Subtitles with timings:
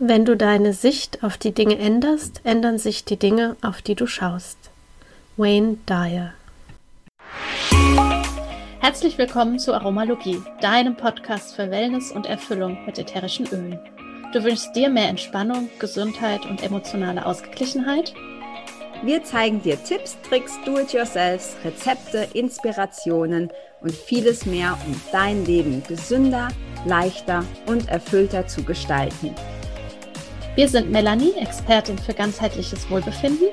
[0.00, 4.08] Wenn du deine Sicht auf die Dinge änderst, ändern sich die Dinge, auf die du
[4.08, 4.58] schaust.
[5.36, 6.34] Wayne Dyer
[8.80, 13.78] Herzlich willkommen zu Aromalogie, deinem Podcast für Wellness und Erfüllung mit ätherischen Ölen.
[14.32, 18.14] Du wünschst dir mehr Entspannung, Gesundheit und emotionale Ausgeglichenheit?
[19.04, 23.48] Wir zeigen dir Tipps, Tricks, Do-it-yourselfs, Rezepte, Inspirationen
[23.80, 26.48] und vieles mehr, um dein Leben gesünder,
[26.84, 29.34] leichter und erfüllter zu gestalten.
[30.56, 33.48] Wir sind Melanie, Expertin für ganzheitliches Wohlbefinden.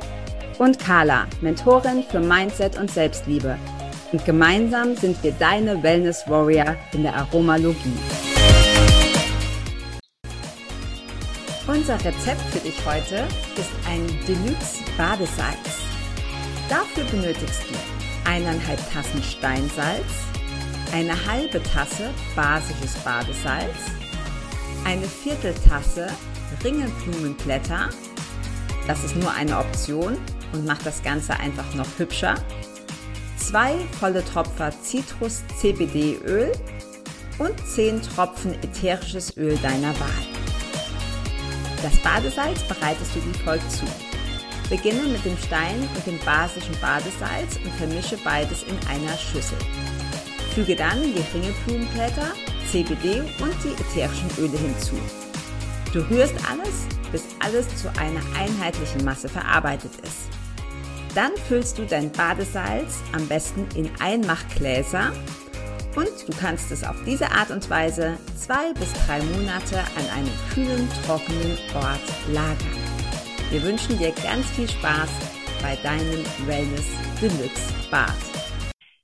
[0.60, 3.58] Und Carla, Mentorin für Mindset und Selbstliebe.
[4.12, 7.98] Und gemeinsam sind wir deine Wellness Warrior in der Aromalogie.
[11.68, 13.26] Unser Rezept für dich heute
[13.58, 15.82] ist ein Deluxe Badesalz.
[16.70, 20.06] Dafür benötigst du eineinhalb Tassen Steinsalz,
[20.94, 23.90] eine halbe Tasse basisches Badesalz,
[24.86, 26.08] eine Vierteltasse
[26.64, 27.90] Ringelblumenblätter.
[28.88, 30.18] Das ist nur eine Option
[30.54, 32.36] und macht das Ganze einfach noch hübscher.
[33.38, 36.52] Zwei volle Tropfer Zitrus CBD Öl
[37.40, 40.32] und 10 Tropfen ätherisches Öl deiner Wahl.
[41.82, 43.86] Das Badesalz bereitest du wie folgt zu.
[44.70, 49.58] Beginne mit dem Stein und dem basischen Badesalz und vermische beides in einer Schüssel.
[50.54, 52.34] Füge dann die Ringelblumenblätter,
[52.72, 54.96] CBD und die ätherischen Öle hinzu.
[55.94, 60.30] Du rührst alles, bis alles zu einer einheitlichen Masse verarbeitet ist.
[61.16, 65.12] Dann füllst du dein Badesalz am besten in Einmachgläser
[65.98, 70.32] und du kannst es auf diese Art und Weise zwei bis drei Monate an einem
[70.54, 72.00] kühlen, trockenen Ort
[72.32, 72.58] lagern.
[73.50, 75.10] Wir wünschen dir ganz viel Spaß
[75.62, 76.86] bei deinem Wellness
[77.22, 78.16] Deluxe Bad.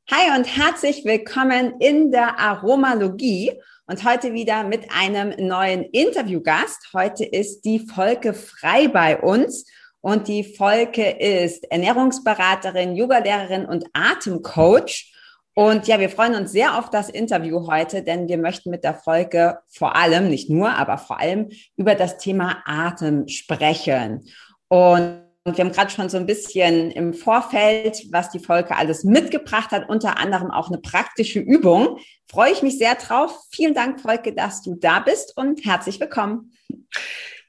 [0.09, 3.51] Hi und herzlich willkommen in der Aromalogie
[3.87, 6.89] und heute wieder mit einem neuen Interviewgast.
[6.93, 9.65] Heute ist die Volke Frei bei uns
[10.01, 15.13] und die Volke ist Ernährungsberaterin, Yogalehrerin und Atemcoach.
[15.53, 18.93] Und ja, wir freuen uns sehr auf das Interview heute, denn wir möchten mit der
[18.93, 24.27] Folge vor allem, nicht nur, aber vor allem über das Thema Atem sprechen.
[24.67, 29.05] Und und wir haben gerade schon so ein bisschen im Vorfeld, was die Folge alles
[29.05, 31.99] mitgebracht hat, unter anderem auch eine praktische Übung.
[32.29, 33.33] Freue ich mich sehr drauf.
[33.49, 36.51] Vielen Dank, Volke, dass du da bist und herzlich willkommen.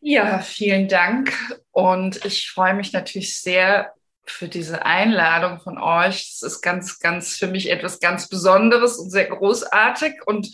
[0.01, 1.33] Ja, vielen Dank.
[1.73, 3.93] Und ich freue mich natürlich sehr
[4.25, 6.35] für diese Einladung von euch.
[6.37, 10.25] Es ist ganz, ganz für mich etwas ganz Besonderes und sehr großartig.
[10.25, 10.53] Und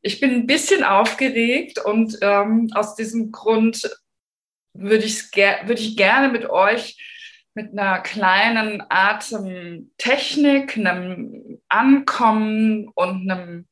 [0.00, 3.90] ich bin ein bisschen aufgeregt und ähm, aus diesem Grund
[4.74, 6.96] würde ich, würde ich gerne mit euch
[7.54, 13.68] mit einer kleinen Atemtechnik, einem Ankommen und einem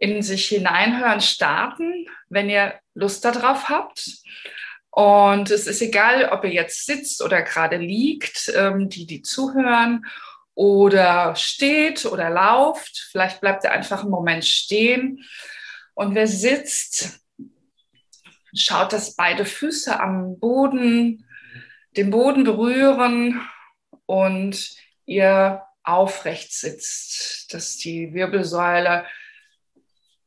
[0.00, 4.10] in sich hineinhören starten, wenn ihr Lust darauf habt.
[4.88, 10.06] Und es ist egal, ob ihr jetzt sitzt oder gerade liegt, ähm, die, die zuhören,
[10.54, 13.08] oder steht oder lauft.
[13.10, 15.24] Vielleicht bleibt ihr einfach einen Moment stehen.
[15.94, 17.19] Und wer sitzt,
[18.54, 21.26] Schaut, dass beide Füße am Boden,
[21.96, 23.40] den Boden berühren
[24.06, 24.74] und
[25.06, 29.04] ihr aufrecht sitzt, dass die Wirbelsäule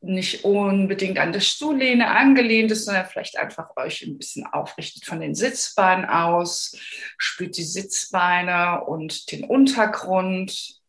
[0.03, 5.21] nicht unbedingt an der Stuhllehne angelehnt ist, sondern vielleicht einfach euch ein bisschen aufrichtet von
[5.21, 6.77] den Sitzbeinen aus.
[7.17, 10.81] Spürt die Sitzbeine und den Untergrund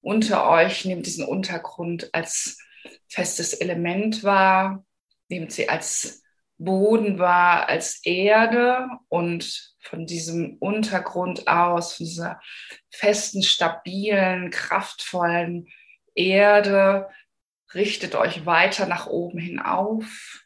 [0.00, 0.86] unter euch.
[0.86, 2.58] Nehmt diesen Untergrund als
[3.06, 4.84] festes Element wahr.
[5.28, 6.22] Nehmt sie als
[6.58, 12.40] Boden war als Erde und von diesem Untergrund aus, von dieser
[12.90, 15.68] festen, stabilen, kraftvollen
[16.14, 17.08] Erde,
[17.74, 20.44] richtet euch weiter nach oben hin auf.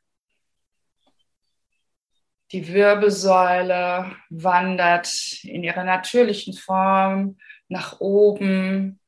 [2.53, 5.11] Die Wirbelsäule wandert
[5.43, 9.01] in ihrer natürlichen Form nach oben.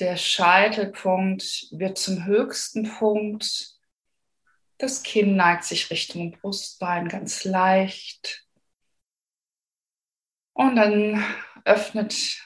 [0.00, 3.77] Der Scheitelpunkt wird zum höchsten Punkt
[4.78, 8.46] das Kinn neigt sich Richtung Brustbein ganz leicht.
[10.52, 11.24] Und dann
[11.64, 12.40] öffnet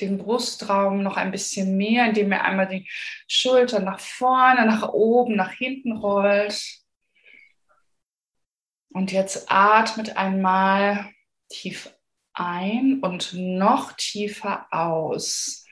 [0.00, 2.88] den Brustraum noch ein bisschen mehr, indem ihr einmal die
[3.26, 6.62] Schultern nach vorne, nach oben, nach hinten rollt.
[8.92, 11.10] Und jetzt atmet einmal
[11.48, 11.94] tief
[12.32, 15.66] ein und noch tiefer aus.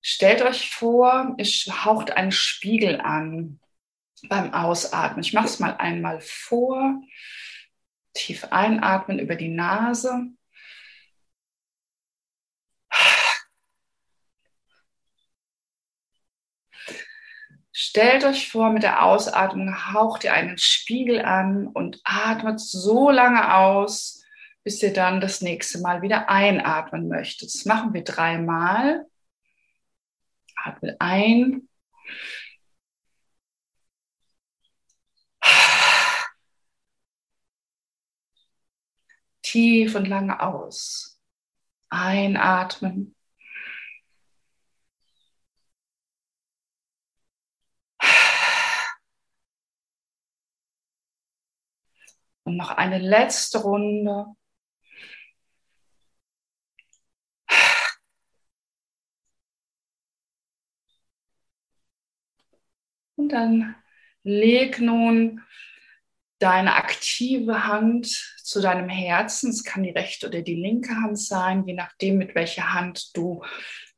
[0.00, 3.60] Stellt euch vor, es haucht einen Spiegel an
[4.28, 5.22] beim Ausatmen.
[5.22, 7.02] Ich mache es mal einmal vor.
[8.14, 10.32] Tief einatmen über die Nase.
[17.74, 23.54] Stellt euch vor, mit der Ausatmung haucht ihr einen Spiegel an und atmet so lange
[23.54, 24.22] aus,
[24.62, 27.54] bis ihr dann das nächste Mal wieder einatmen möchtet.
[27.54, 29.06] Das machen wir dreimal.
[30.56, 31.68] Atmet ein.
[39.52, 41.20] Tief und lange aus.
[41.90, 43.14] Einatmen.
[52.44, 54.34] Und noch eine letzte Runde.
[63.16, 63.76] Und dann
[64.22, 65.42] leg nun
[66.42, 68.06] deine aktive Hand
[68.42, 69.50] zu deinem Herzen.
[69.50, 73.44] Es kann die rechte oder die linke Hand sein, je nachdem, mit welcher Hand du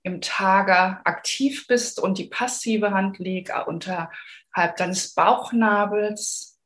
[0.03, 1.99] im Tage aktiv bist.
[1.99, 6.61] Und die passive Hand leg unterhalb deines Bauchnabels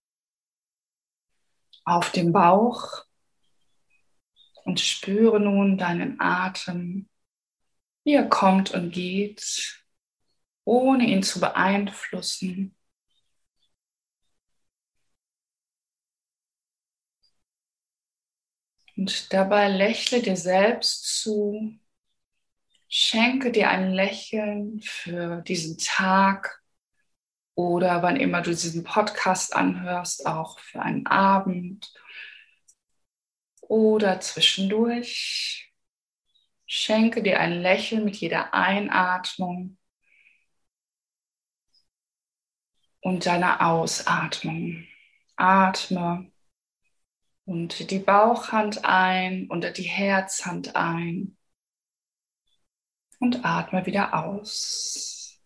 [1.84, 3.04] auf dem Bauch
[4.64, 7.08] und spüre nun deinen Atem,
[8.04, 9.82] wie er kommt und geht,
[10.64, 12.77] ohne ihn zu beeinflussen.
[18.98, 21.78] Und dabei lächle dir selbst zu,
[22.88, 26.60] schenke dir ein Lächeln für diesen Tag
[27.54, 31.94] oder wann immer du diesen Podcast anhörst, auch für einen Abend
[33.60, 35.72] oder zwischendurch.
[36.66, 39.78] Schenke dir ein Lächeln mit jeder Einatmung
[43.00, 44.88] und deiner Ausatmung.
[45.36, 46.32] Atme
[47.48, 51.38] und die Bauchhand ein und die Herzhand ein.
[53.20, 55.40] Und atme wieder aus.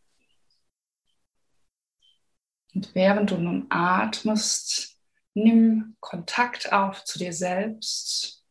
[2.75, 4.99] Und während du nun atmest,
[5.35, 8.45] nimm Kontakt auf zu dir selbst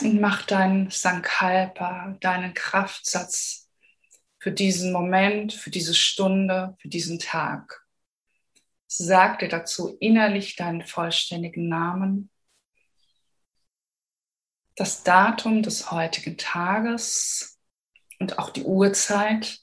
[0.00, 3.68] und mach deinen Sankalpa, deinen Kraftsatz
[4.38, 7.85] für diesen Moment, für diese Stunde, für diesen Tag.
[8.88, 12.30] Sag dir dazu innerlich deinen vollständigen Namen,
[14.76, 17.58] das Datum des heutigen Tages
[18.20, 19.60] und auch die Uhrzeit.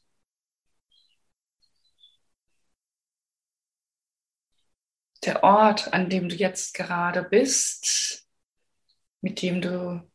[5.24, 8.28] Der Ort, an dem du jetzt gerade bist,
[9.22, 10.12] mit dem du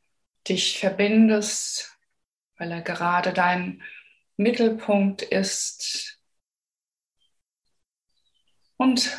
[0.46, 1.98] dich verbindest,
[2.58, 3.82] weil er gerade dein
[4.36, 6.17] Mittelpunkt ist,
[8.78, 9.10] und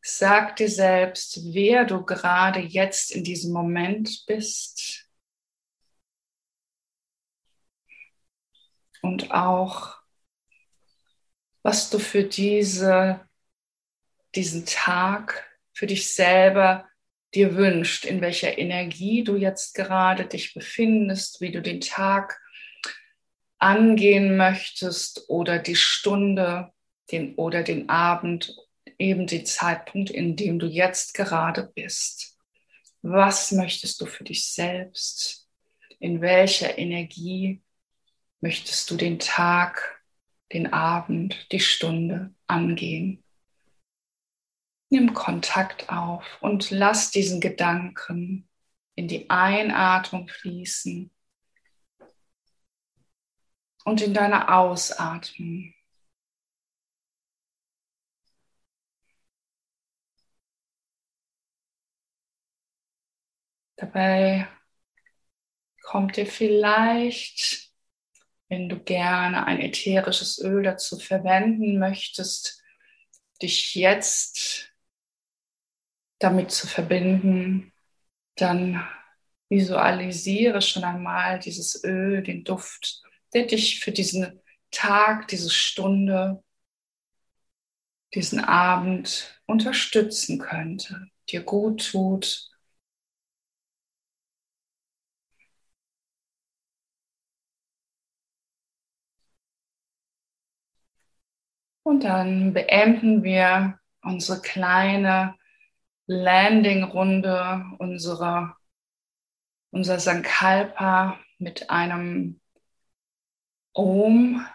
[0.00, 5.08] sag dir selbst, wer du gerade jetzt in diesem Moment bist.
[9.02, 9.98] Und auch,
[11.62, 13.28] was du für diese,
[14.34, 16.88] diesen Tag, für dich selber
[17.34, 22.40] dir wünscht, in welcher Energie du jetzt gerade dich befindest, wie du den Tag
[23.58, 26.72] angehen möchtest oder die Stunde,
[27.12, 28.56] den oder den Abend,
[28.98, 32.38] eben den Zeitpunkt, in dem du jetzt gerade bist.
[33.02, 35.48] Was möchtest du für dich selbst?
[35.98, 37.62] In welcher Energie
[38.40, 40.02] möchtest du den Tag,
[40.52, 43.22] den Abend, die Stunde angehen?
[44.90, 48.48] Nimm Kontakt auf und lass diesen Gedanken
[48.94, 51.10] in die Einatmung fließen
[53.84, 55.74] und in deine Ausatmung.
[63.82, 64.46] Dabei
[65.82, 67.72] kommt dir vielleicht,
[68.48, 72.62] wenn du gerne ein ätherisches Öl dazu verwenden möchtest,
[73.42, 74.72] dich jetzt
[76.20, 77.72] damit zu verbinden,
[78.36, 78.86] dann
[79.48, 83.02] visualisiere schon einmal dieses Öl, den Duft,
[83.34, 86.40] der dich für diesen Tag, diese Stunde,
[88.14, 92.51] diesen Abend unterstützen könnte, dir gut tut
[101.82, 105.34] Und dann beenden wir unsere kleine
[106.06, 108.56] Landing-Runde, unsere,
[109.70, 112.40] unser Sankalpa mit einem
[113.72, 114.46] Om,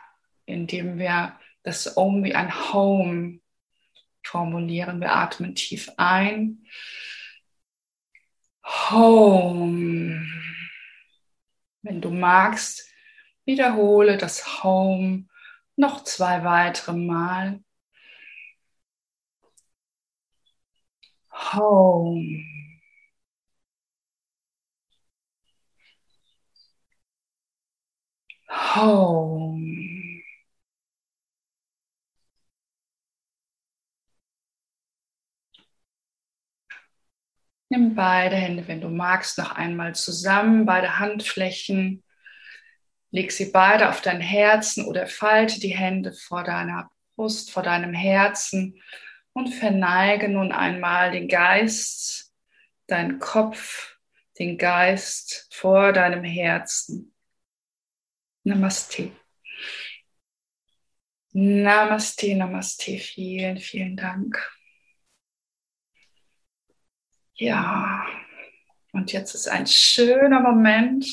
[0.45, 3.39] indem wir das Om wie ein Home
[4.23, 5.01] formulieren.
[5.01, 6.65] Wir atmen tief ein.
[8.63, 10.27] Home.
[11.81, 12.89] Wenn du magst,
[13.45, 15.27] wiederhole das Home
[15.77, 17.61] Noch zwei weitere Mal.
[21.31, 22.43] Home.
[28.49, 30.21] Home.
[37.69, 42.03] Nimm beide Hände, wenn du magst, noch einmal zusammen, beide Handflächen.
[43.11, 47.93] Leg sie beide auf dein Herzen oder falte die Hände vor deiner Brust, vor deinem
[47.93, 48.81] Herzen
[49.33, 52.33] und verneige nun einmal den Geist,
[52.87, 53.97] deinen Kopf,
[54.39, 57.13] den Geist vor deinem Herzen.
[58.43, 59.11] Namaste.
[61.33, 62.97] Namaste, Namaste.
[62.97, 64.37] Vielen, vielen Dank.
[67.35, 68.07] Ja,
[68.97, 71.05] und jetzt ist ein schöner Moment,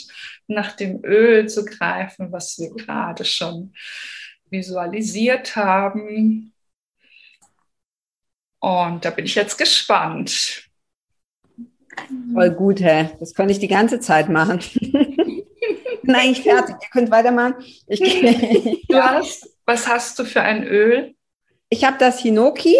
[0.46, 3.72] nach dem Öl zu greifen, was wir gerade schon
[4.50, 6.52] visualisiert haben.
[8.58, 10.68] Und da bin ich jetzt gespannt.
[12.32, 13.10] Voll gut, hä?
[13.20, 14.60] Das konnte ich die ganze Zeit machen.
[16.04, 16.76] bin eigentlich fertig.
[16.80, 17.56] Ihr könnt weitermachen.
[17.86, 18.00] Ich,
[18.88, 21.14] du hast, was hast du für ein Öl?
[21.68, 22.76] Ich habe das Hinoki.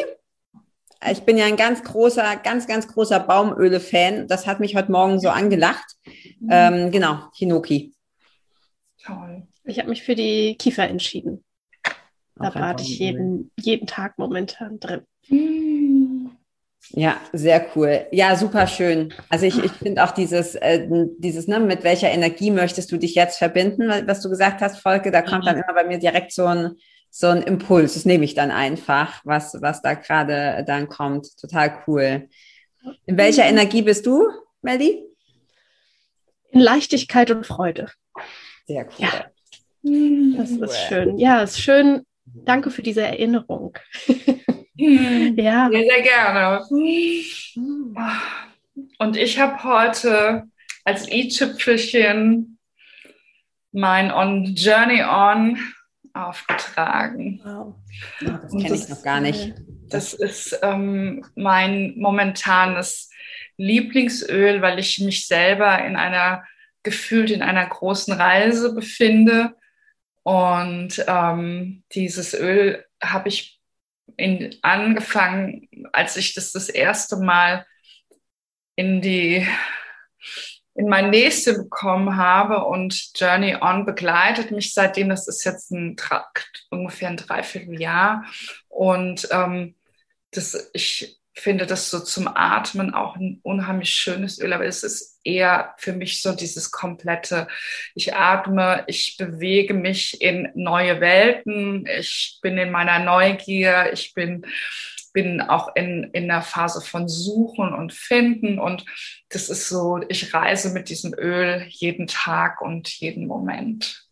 [1.10, 4.26] Ich bin ja ein ganz großer, ganz, ganz großer Baumöle-Fan.
[4.26, 5.96] Das hat mich heute Morgen so angelacht.
[6.40, 6.48] Mhm.
[6.50, 7.94] Ähm, genau, Hinoki.
[9.02, 9.46] Toll.
[9.64, 11.44] Ich habe mich für die Kiefer entschieden.
[12.36, 15.02] Da bade ich jeden, jeden Tag momentan drin.
[16.90, 18.06] Ja, sehr cool.
[18.12, 19.12] Ja, super schön.
[19.28, 20.86] Also ich, ich finde auch dieses, äh,
[21.18, 25.10] dieses, ne, mit welcher Energie möchtest du dich jetzt verbinden, was du gesagt hast, Volke,
[25.10, 25.62] da kommt dann mhm.
[25.62, 26.76] immer bei mir direkt so ein,
[27.16, 27.94] so ein Impuls.
[27.94, 31.38] Das nehme ich dann einfach, was, was da gerade dann kommt.
[31.40, 32.28] Total cool.
[33.06, 33.50] In welcher mhm.
[33.50, 34.26] Energie bist du,
[34.62, 35.00] Melly?
[36.50, 37.88] In Leichtigkeit und Freude.
[38.66, 39.06] Sehr cool.
[39.06, 40.38] Ja.
[40.38, 41.16] Das ist schön.
[41.16, 42.04] Ja, es ist schön.
[42.24, 43.78] Danke für diese Erinnerung.
[44.74, 45.68] ja.
[45.70, 46.66] Sehr, sehr gerne.
[48.98, 50.44] Und ich habe heute
[50.84, 52.58] als i-Tüpfelchen
[53.70, 55.58] mein On Journey On
[56.14, 57.40] aufgetragen.
[57.44, 57.74] Wow.
[58.20, 59.54] Das kenne ich noch gar nicht.
[59.88, 63.10] Das ist ähm, mein momentanes
[63.56, 66.44] Lieblingsöl, weil ich mich selber in einer
[66.82, 69.56] gefühlt in einer großen Reise befinde.
[70.22, 73.60] Und ähm, dieses Öl habe ich
[74.16, 77.66] in, angefangen, als ich das das erste Mal
[78.76, 79.46] in die
[80.74, 85.08] in mein Nächste bekommen habe und Journey On begleitet mich seitdem.
[85.08, 85.96] Das ist jetzt ein
[86.70, 88.24] ungefähr ein Dreivierteljahr.
[88.68, 89.74] Und ähm,
[90.32, 95.20] das ich finde das so zum Atmen auch ein unheimlich schönes Öl, aber es ist
[95.24, 97.48] eher für mich so dieses komplette,
[97.94, 104.46] ich atme, ich bewege mich in neue Welten, ich bin in meiner Neugier, ich bin
[105.14, 108.84] bin auch in, in der Phase von Suchen und Finden und
[109.30, 114.06] das ist so, ich reise mit diesem Öl jeden Tag und jeden Moment.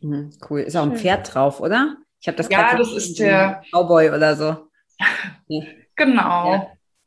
[0.00, 0.60] Mhm, cool.
[0.60, 1.96] Ist auch ein Pferd drauf, oder?
[2.20, 4.68] Ich habe das Ja, das ist der Cowboy oder so.
[5.96, 6.52] Genau.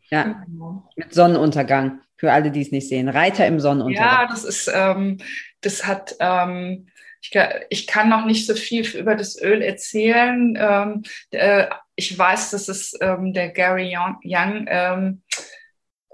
[0.09, 0.25] Ja.
[0.25, 0.43] ja.
[0.45, 0.89] Genau.
[0.97, 2.01] Mit Sonnenuntergang.
[2.17, 3.07] Für alle, die es nicht sehen.
[3.07, 4.05] Reiter im Sonnenuntergang.
[4.05, 5.19] Ja, das ist, ähm,
[5.61, 6.89] das hat, ähm,
[7.21, 7.31] ich,
[7.69, 10.57] ich, kann noch nicht so viel über das Öl erzählen.
[10.59, 11.67] Ähm, äh,
[12.01, 15.21] ich weiß, dass es ähm, der Gary Young, Young ähm,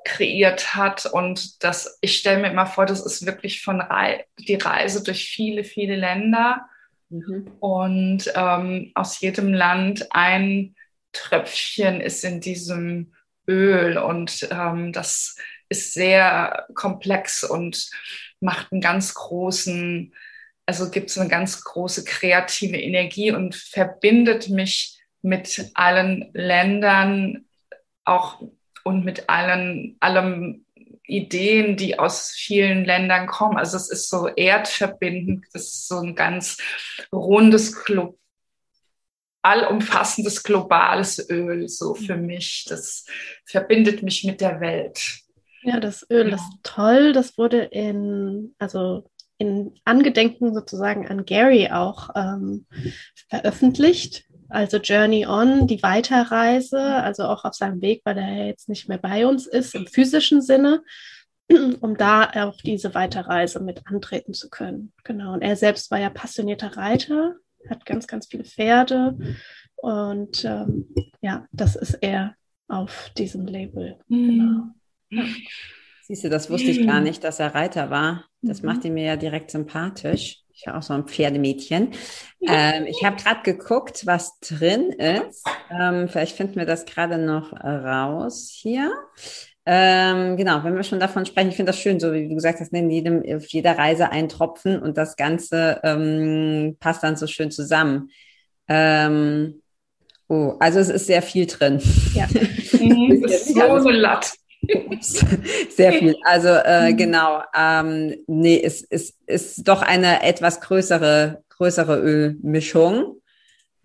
[0.04, 4.56] kreiert hat und das, ich stelle mir immer vor, das ist wirklich von Rei die
[4.56, 6.68] Reise durch viele, viele Länder
[7.10, 7.52] mhm.
[7.62, 10.76] und ähm, aus jedem Land ein
[11.14, 13.14] Tröpfchen ist in diesem
[13.48, 15.38] Öl und ähm, das
[15.70, 17.90] ist sehr komplex und
[18.42, 20.14] macht einen ganz großen,
[20.66, 24.97] also gibt es eine ganz große kreative Energie und verbindet mich
[25.28, 27.46] mit allen Ländern
[28.06, 28.42] auch
[28.84, 30.66] und mit allen, allem
[31.04, 33.58] Ideen, die aus vielen Ländern kommen.
[33.58, 36.58] Also es ist so erdverbindend, das ist so ein ganz
[37.12, 37.76] rundes
[39.42, 42.66] allumfassendes globales Öl, so für mich.
[42.68, 43.06] Das
[43.46, 45.22] verbindet mich mit der Welt.
[45.64, 47.14] Ja, das Öl ist toll.
[47.14, 52.66] Das wurde in, also in Angedenken sozusagen an Gary auch ähm,
[53.30, 54.27] veröffentlicht.
[54.50, 58.98] Also Journey On, die Weiterreise, also auch auf seinem Weg, weil er jetzt nicht mehr
[58.98, 60.84] bei uns ist, im physischen Sinne,
[61.82, 64.94] um da auch diese Weiterreise mit antreten zu können.
[65.04, 65.34] Genau.
[65.34, 67.36] Und er selbst war ja passionierter Reiter,
[67.70, 69.18] hat ganz, ganz viele Pferde.
[69.76, 70.88] Und ähm,
[71.22, 72.36] ja, das ist er
[72.68, 73.98] auf diesem Label.
[74.08, 74.74] Mhm.
[75.10, 75.28] Genau.
[76.04, 78.26] Siehst du, das wusste ich gar nicht, dass er Reiter war.
[78.42, 78.68] Das mhm.
[78.68, 80.44] macht ihn mir ja direkt sympathisch.
[80.58, 81.92] Ich bin auch so ein Pferdemädchen.
[82.42, 85.46] Ähm, ich habe gerade geguckt, was drin ist.
[85.70, 88.92] Ähm, vielleicht finden wir das gerade noch raus hier.
[89.68, 92.60] Ähm, genau, wenn wir schon davon sprechen, ich finde das schön, so wie du gesagt
[92.60, 97.28] hast, in jedem, auf jeder Reise ein Tropfen und das Ganze ähm, passt dann so
[97.28, 98.10] schön zusammen.
[98.68, 99.62] Ähm,
[100.28, 101.82] oh, also es ist sehr viel drin.
[102.14, 102.28] Ja.
[102.80, 104.34] Mhm, so eine Latt.
[105.70, 106.16] Sehr viel.
[106.24, 106.98] Also äh, mhm.
[106.98, 107.42] genau.
[107.56, 113.22] Ähm, nee, es, es ist doch eine etwas größere, größere Ölmischung.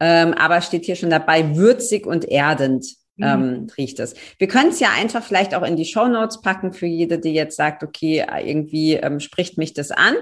[0.01, 2.87] Ähm, aber steht hier schon dabei, würzig und erdend
[3.17, 3.25] mhm.
[3.25, 4.15] ähm, riecht es.
[4.39, 7.33] Wir können es ja einfach vielleicht auch in die Show Notes packen für jede, die
[7.33, 10.15] jetzt sagt, okay, irgendwie ähm, spricht mich das an.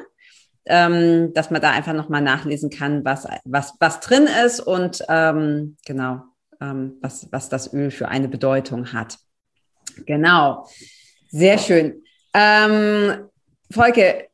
[0.67, 5.79] Ähm, dass man da einfach nochmal nachlesen kann, was, was, was drin ist und ähm,
[5.87, 6.21] genau,
[6.61, 9.17] ähm, was, was das Öl für eine Bedeutung hat.
[10.07, 10.67] Genau.
[11.29, 12.03] Sehr schön.
[12.35, 13.29] Ähm,
[13.71, 14.29] Volke,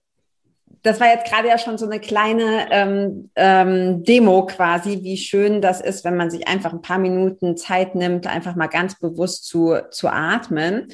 [0.82, 5.60] das war jetzt gerade ja schon so eine kleine ähm, ähm, Demo quasi, wie schön
[5.60, 9.46] das ist, wenn man sich einfach ein paar Minuten Zeit nimmt, einfach mal ganz bewusst
[9.46, 10.88] zu, zu atmen.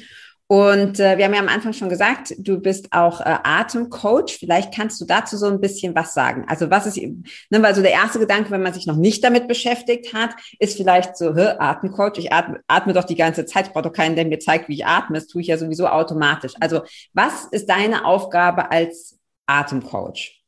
[0.47, 4.37] Und äh, wir haben ja am Anfang schon gesagt, du bist auch äh, Atemcoach.
[4.37, 6.45] Vielleicht kannst du dazu so ein bisschen was sagen.
[6.47, 9.47] Also was ist, ne, weil so der erste Gedanke, wenn man sich noch nicht damit
[9.47, 13.73] beschäftigt hat, ist vielleicht so, Hä, Atemcoach, ich atme, atme doch die ganze Zeit, ich
[13.73, 15.15] brauche doch keinen, der mir zeigt, wie ich atme.
[15.15, 16.53] Das tue ich ja sowieso automatisch.
[16.59, 16.81] Also
[17.13, 20.43] was ist deine Aufgabe als Atemcoach?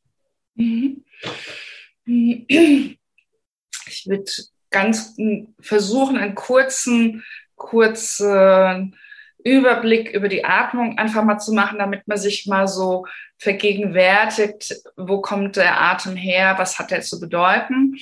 [0.54, 0.98] Ich
[4.06, 4.30] würde
[4.70, 5.16] ganz
[5.58, 7.24] versuchen, einen kurzen,
[7.56, 8.94] kurzen
[9.46, 13.06] Überblick über die Atmung einfach mal zu machen, damit man sich mal so
[13.38, 17.96] vergegenwärtigt, wo kommt der Atem her, was hat er zu bedeuten.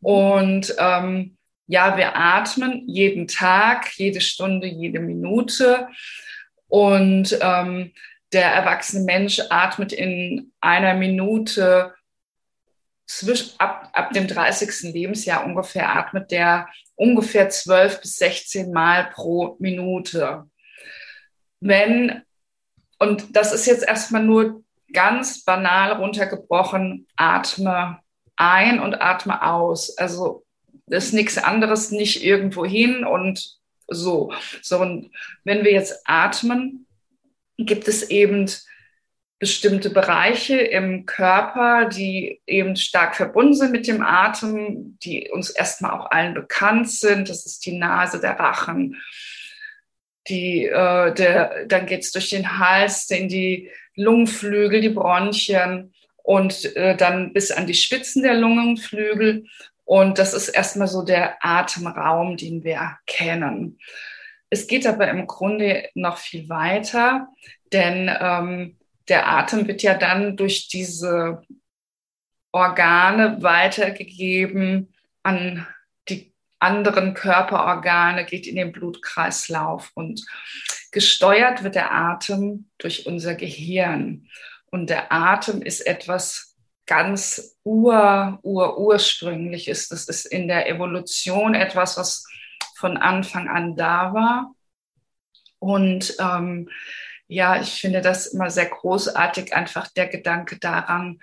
[0.00, 1.36] Und ähm,
[1.68, 5.86] ja, wir atmen jeden Tag, jede Stunde, jede Minute.
[6.66, 7.92] Und ähm,
[8.32, 11.94] der erwachsene Mensch atmet in einer Minute
[13.06, 14.92] zwischen, ab, ab dem 30.
[14.92, 20.49] Lebensjahr ungefähr atmet der ungefähr 12 bis 16 Mal pro Minute
[21.60, 22.22] wenn,
[22.98, 24.62] und das ist jetzt erstmal nur
[24.92, 28.00] ganz banal runtergebrochen, atme
[28.36, 29.96] ein und atme aus.
[29.98, 30.44] Also
[30.86, 34.32] das ist nichts anderes, nicht irgendwo hin und so.
[34.62, 35.10] So, und
[35.44, 36.86] wenn wir jetzt atmen,
[37.58, 38.50] gibt es eben
[39.38, 45.92] bestimmte Bereiche im Körper, die eben stark verbunden sind mit dem Atem, die uns erstmal
[45.92, 47.28] auch allen bekannt sind.
[47.28, 49.00] Das ist die Nase, der Rachen,
[50.28, 56.96] die, äh, der, dann geht's durch den Hals, in die Lungenflügel, die Bronchien und äh,
[56.96, 59.46] dann bis an die Spitzen der Lungenflügel.
[59.84, 63.78] Und das ist erstmal so der Atemraum, den wir kennen.
[64.48, 67.28] Es geht aber im Grunde noch viel weiter,
[67.72, 68.76] denn ähm,
[69.08, 71.42] der Atem wird ja dann durch diese
[72.52, 75.66] Organe weitergegeben an
[76.60, 80.24] anderen Körperorgane, geht in den Blutkreislauf und
[80.92, 84.28] gesteuert wird der Atem durch unser Gehirn.
[84.70, 89.88] Und der Atem ist etwas ganz ur, ur, ursprüngliches.
[89.88, 92.24] Das ist in der Evolution etwas, was
[92.76, 94.54] von Anfang an da war.
[95.58, 96.68] Und ähm,
[97.28, 101.20] ja, ich finde das immer sehr großartig, einfach der Gedanke daran,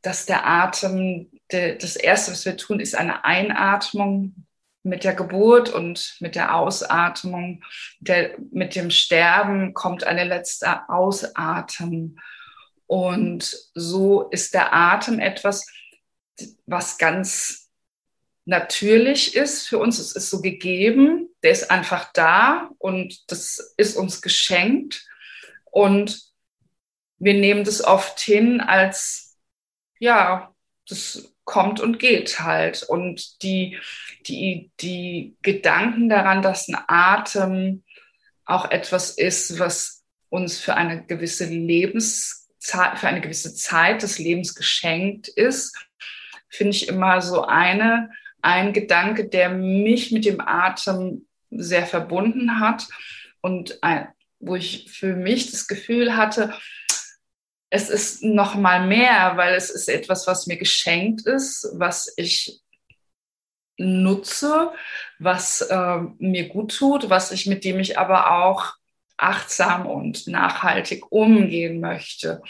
[0.00, 4.46] dass der Atem, de, das Erste, was wir tun, ist eine Einatmung
[4.82, 7.62] mit der Geburt und mit der Ausatmung,
[8.00, 12.20] der, mit dem Sterben kommt eine letzte Ausatmen.
[12.86, 15.66] Und so ist der Atem etwas,
[16.66, 17.70] was ganz
[18.44, 19.98] natürlich ist für uns.
[19.98, 25.06] Es ist so gegeben, der ist einfach da und das ist uns geschenkt.
[25.70, 26.20] Und
[27.18, 29.38] wir nehmen das oft hin als,
[29.98, 30.52] ja,
[30.88, 32.82] das kommt und geht halt.
[32.82, 33.78] Und die,
[34.26, 37.82] die, die Gedanken daran, dass ein Atem
[38.44, 44.54] auch etwas ist, was uns für eine gewisse Lebenszeit, für eine gewisse Zeit des Lebens
[44.54, 45.76] geschenkt ist,
[46.48, 52.88] finde ich immer so eine, ein Gedanke, der mich mit dem Atem sehr verbunden hat
[53.40, 54.08] und ein,
[54.40, 56.52] wo ich für mich das Gefühl hatte,
[57.74, 62.60] es ist noch mal mehr, weil es ist etwas, was mir geschenkt ist, was ich
[63.78, 64.72] nutze,
[65.18, 68.74] was äh, mir gut tut, was ich mit dem ich aber auch
[69.16, 72.42] achtsam und nachhaltig umgehen möchte.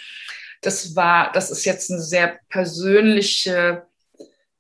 [0.61, 3.87] Das war, das ist jetzt eine sehr persönliche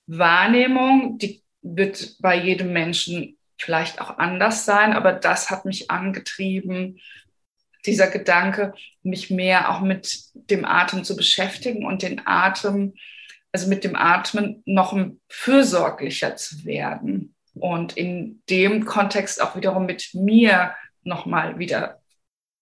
[0.07, 7.01] Wahrnehmung, die wird bei jedem Menschen vielleicht auch anders sein, aber das hat mich angetrieben,
[7.87, 12.95] dieser Gedanke, mich mehr auch mit dem Atem zu beschäftigen und den Atem
[13.53, 20.11] also mit dem Atmen noch fürsorglicher zu werden und in dem Kontext auch wiederum mit
[20.15, 22.01] mir nochmal wieder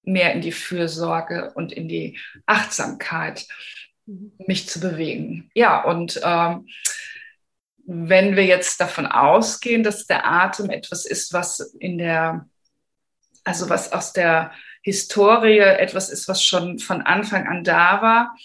[0.03, 3.47] mehr in die Fürsorge und in die Achtsamkeit
[4.07, 4.33] mhm.
[4.47, 5.51] mich zu bewegen.
[5.55, 6.67] Ja, und ähm,
[7.87, 12.49] wenn wir jetzt davon ausgehen, dass der Atem etwas ist, was in der,
[13.45, 18.37] also was aus der Historie etwas ist, was schon von Anfang an da war,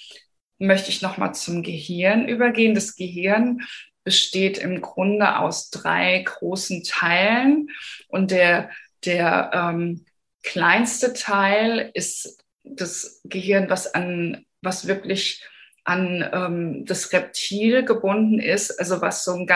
[0.57, 2.75] möchte ich nochmal zum Gehirn übergehen.
[2.75, 3.61] Das Gehirn
[4.03, 7.69] besteht im Grunde aus drei großen Teilen
[8.07, 8.69] und der,
[9.03, 10.05] der ähm,
[10.43, 15.43] kleinste Teil ist das Gehirn, was an, was wirklich
[15.83, 19.47] an ähm, das Reptil gebunden ist, also was so ein,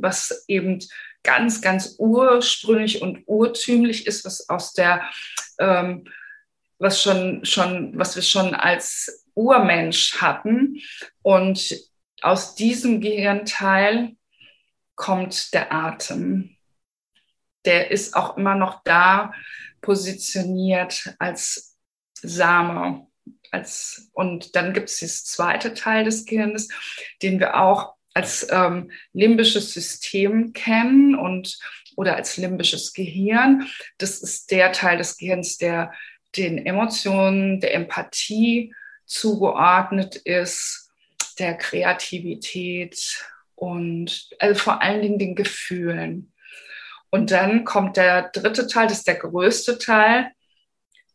[0.00, 0.80] was eben
[1.22, 5.08] ganz, ganz ursprünglich und urtümlich ist, was aus der,
[5.58, 6.04] ähm,
[6.78, 10.80] was schon, schon, was wir schon als Urmensch hatten.
[11.22, 11.76] Und
[12.22, 14.16] aus diesem Gehirnteil
[14.94, 16.56] kommt der Atem.
[17.64, 19.32] Der ist auch immer noch da
[19.80, 21.76] positioniert als
[22.14, 23.06] Same.
[23.50, 26.68] Als, und dann gibt es das zweite Teil des Gehirns,
[27.22, 31.56] den wir auch als ähm, limbisches System kennen und
[31.96, 33.68] oder als limbisches Gehirn.
[33.98, 35.92] Das ist der Teil des Gehirns, der
[36.36, 38.74] den Emotionen, der Empathie
[39.06, 40.90] zugeordnet ist,
[41.38, 46.32] der Kreativität und also vor allen Dingen den Gefühlen.
[47.10, 50.32] Und dann kommt der dritte Teil, das ist der größte Teil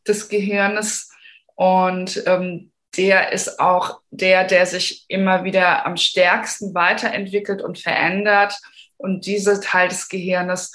[0.08, 1.12] des Gehirnes.
[1.56, 8.60] Und ähm, der ist auch der, der sich immer wieder am stärksten weiterentwickelt und verändert.
[8.98, 10.72] Und dieser Teil des Gehirnes,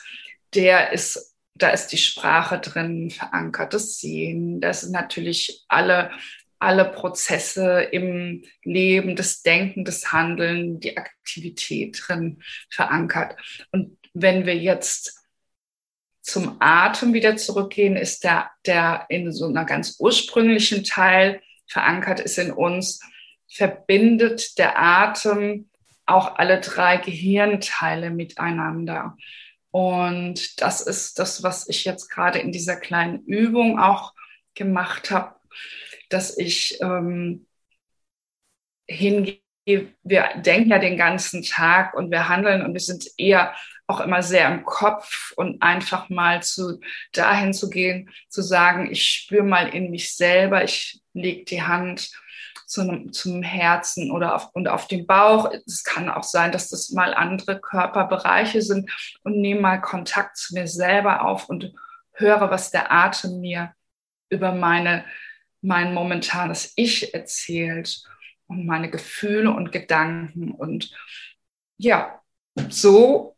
[0.54, 6.11] der ist, da ist die Sprache drin verankert, das Sehen, das sind natürlich alle
[6.59, 13.37] alle Prozesse im Leben, das Denken, das Handeln, die Aktivität drin verankert.
[13.70, 15.24] Und wenn wir jetzt
[16.20, 22.38] zum Atem wieder zurückgehen, ist der, der in so einer ganz ursprünglichen Teil verankert ist
[22.38, 23.00] in uns,
[23.48, 25.68] verbindet der Atem
[26.07, 29.16] auch alle drei Gehirnteile miteinander.
[29.70, 34.14] Und das ist das, was ich jetzt gerade in dieser kleinen Übung auch
[34.54, 35.37] gemacht habe,
[36.09, 37.46] dass ich ähm,
[38.87, 39.40] hingehe,
[40.02, 43.54] wir denken ja den ganzen Tag und wir handeln und wir sind eher
[43.87, 46.81] auch immer sehr im Kopf und einfach mal zu
[47.12, 52.11] dahin zu gehen, zu sagen, ich spüre mal in mich selber, ich lege die Hand
[52.66, 55.50] zum, zum Herzen oder auf, und auf den Bauch.
[55.66, 58.90] Es kann auch sein, dass das mal andere Körperbereiche sind
[59.22, 61.72] und nehme mal Kontakt zu mir selber auf und
[62.12, 63.72] höre, was der Atem mir
[64.28, 65.04] über meine
[65.61, 68.02] mein momentanes Ich erzählt
[68.48, 70.52] und meine Gefühle und Gedanken.
[70.52, 70.92] Und
[71.76, 72.20] ja,
[72.68, 73.37] so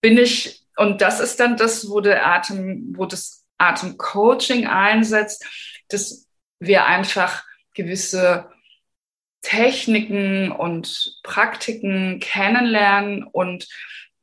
[0.00, 5.44] bin ich, und das ist dann das, wo der Atem, wo das Atemcoaching einsetzt,
[5.88, 6.28] dass
[6.60, 7.44] wir einfach
[7.74, 8.50] gewisse
[9.42, 13.68] Techniken und Praktiken kennenlernen und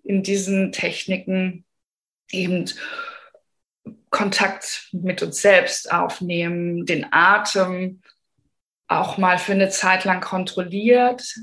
[0.04, 1.66] in diesen Techniken
[2.32, 2.70] eben
[4.10, 8.02] Kontakt mit uns selbst aufnehmen, den Atem
[8.88, 11.36] auch mal für eine Zeit lang kontrolliert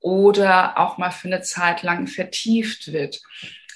[0.00, 3.20] oder auch mal für eine Zeit lang vertieft wird.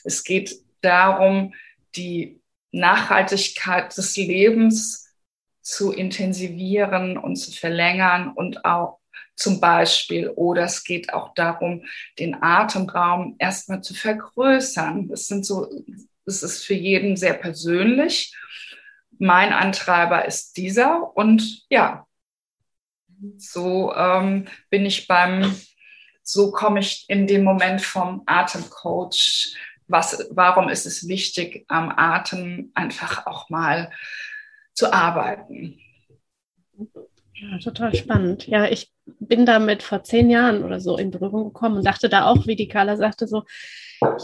[0.04, 1.54] Es geht darum,
[1.94, 2.40] die
[2.72, 5.14] Nachhaltigkeit des Lebens
[5.62, 8.98] zu intensivieren und zu verlängern und auch
[9.34, 11.84] zum Beispiel, oder es geht auch darum,
[12.18, 15.08] den Atemraum erstmal zu vergrößern.
[15.08, 15.68] Das sind so
[16.26, 18.34] es ist für jeden sehr persönlich.
[19.18, 22.06] Mein Antreiber ist dieser und ja,
[23.36, 25.54] so ähm, bin ich beim,
[26.22, 29.54] so komme ich in den Moment vom Atemcoach.
[29.88, 33.92] Was, warum ist es wichtig, am Atem einfach auch mal
[34.74, 35.78] zu arbeiten?
[37.34, 38.46] Ja, total spannend.
[38.46, 42.26] Ja, ich bin damit vor zehn Jahren oder so in Berührung gekommen und dachte da
[42.26, 43.44] auch, wie die Carla sagte, so,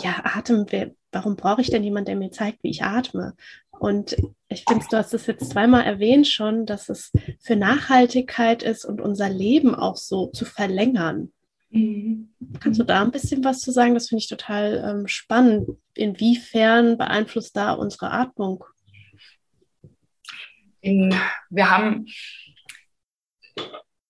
[0.02, 0.66] ja, Atem,
[1.12, 3.35] warum brauche ich denn jemanden, der mir zeigt, wie ich atme?
[3.70, 4.16] Und
[4.48, 9.01] ich finde, du hast es jetzt zweimal erwähnt schon, dass es für Nachhaltigkeit ist und
[9.01, 11.33] unser Leben auch so zu verlängern.
[11.70, 12.33] Mhm.
[12.61, 13.94] Kannst du da ein bisschen was zu sagen?
[13.94, 15.68] Das finde ich total ähm, spannend.
[15.94, 18.64] Inwiefern beeinflusst da unsere Atmung?
[20.81, 21.14] In,
[21.51, 22.07] wir haben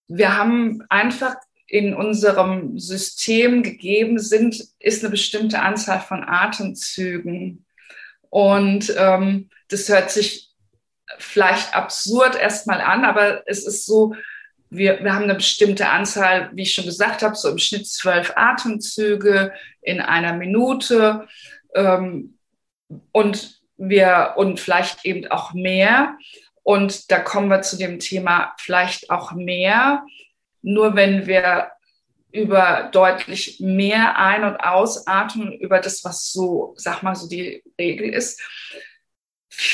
[0.08, 1.36] wir haben einfach
[1.72, 7.64] in unserem System gegeben sind, ist eine bestimmte Anzahl von Atemzügen.
[8.28, 10.50] Und ähm, das hört sich
[11.16, 14.14] vielleicht absurd erstmal an, aber es ist so,
[14.68, 18.34] wir, wir haben eine bestimmte Anzahl, wie ich schon gesagt habe, so im Schnitt zwölf
[18.36, 21.26] Atemzüge in einer Minute.
[21.74, 22.36] Ähm,
[23.12, 26.18] und wir, und vielleicht eben auch mehr.
[26.64, 30.04] Und da kommen wir zu dem Thema vielleicht auch mehr.
[30.62, 31.70] Nur wenn wir
[32.32, 38.08] über deutlich mehr ein- und ausatmen, über das, was so, sag mal, so die Regel
[38.08, 38.40] ist,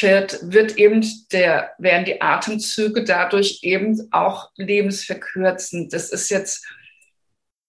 [0.01, 5.93] wird, wird eben der, werden die Atemzüge dadurch eben auch lebensverkürzend.
[5.93, 6.67] Das ist jetzt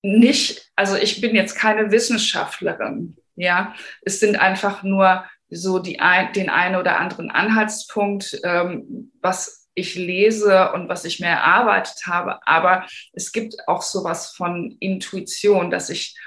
[0.02, 3.76] nicht, also ich bin jetzt keine Wissenschaftlerin, ja.
[4.02, 9.96] Es sind einfach nur so die ein, den einen oder anderen Anhaltspunkt, ähm, was ich
[9.96, 12.46] lese und was ich mir erarbeitet habe.
[12.48, 16.18] Aber es gibt auch sowas von Intuition, dass ich,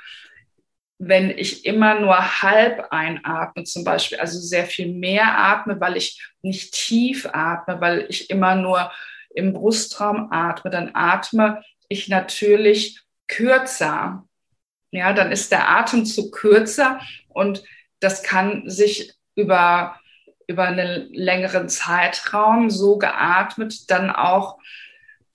[0.99, 6.23] wenn ich immer nur halb einatme, zum Beispiel, also sehr viel mehr atme, weil ich
[6.43, 8.91] nicht tief atme, weil ich immer nur
[9.35, 14.25] im Brustraum atme, dann atme ich natürlich kürzer.
[14.91, 17.65] Ja, dann ist der Atemzug kürzer und
[18.01, 19.99] das kann sich über,
[20.53, 24.59] über einen längeren Zeitraum so geatmet dann auch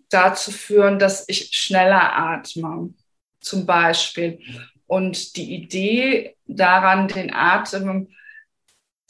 [0.09, 2.93] dazu führen, dass ich schneller atme,
[3.41, 4.39] zum Beispiel.
[4.85, 8.09] Und die Idee daran, den Atem,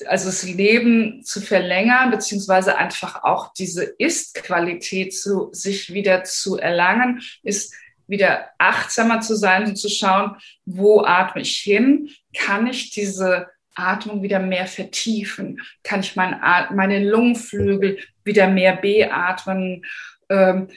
[0.05, 7.21] also das Leben zu verlängern, beziehungsweise einfach auch diese Ist-Qualität zu sich wieder zu erlangen,
[7.43, 7.73] ist
[8.07, 12.09] wieder achtsamer zu sein und zu schauen, wo atme ich hin?
[12.35, 15.61] Kann ich diese Atmung wieder mehr vertiefen?
[15.83, 16.39] Kann ich mein,
[16.73, 19.85] meine Lungenflügel wieder mehr beatmen?
[20.29, 20.67] Ähm,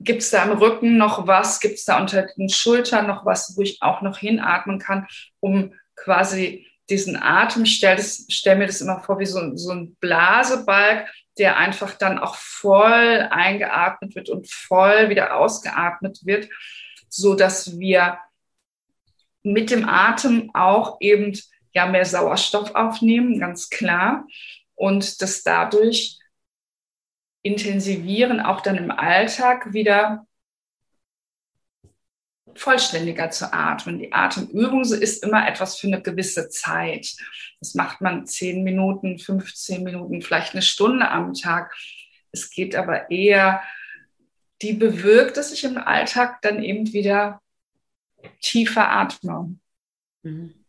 [0.00, 1.60] Gibt es da im Rücken noch was?
[1.60, 5.06] Gibt es da unter den Schultern noch was, wo ich auch noch hinatmen kann,
[5.40, 9.94] um quasi diesen Atem, ich stelle stell mir das immer vor wie so, so ein
[9.96, 16.48] Blasebalg, der einfach dann auch voll eingeatmet wird und voll wieder ausgeatmet wird,
[17.08, 18.18] so dass wir
[19.42, 21.32] mit dem Atem auch eben
[21.72, 24.26] ja mehr Sauerstoff aufnehmen, ganz klar,
[24.74, 26.18] und das dadurch
[27.42, 30.26] intensivieren, auch dann im Alltag wieder
[32.54, 33.98] vollständiger zu atmen.
[33.98, 37.14] Die Atemübung ist immer etwas für eine gewisse Zeit.
[37.60, 41.74] Das macht man zehn Minuten, 15 Minuten, vielleicht eine Stunde am Tag.
[42.30, 43.62] Es geht aber eher,
[44.60, 47.40] die bewirkt, dass ich im Alltag dann eben wieder
[48.40, 49.56] tiefer atme.
[50.22, 50.61] Mhm.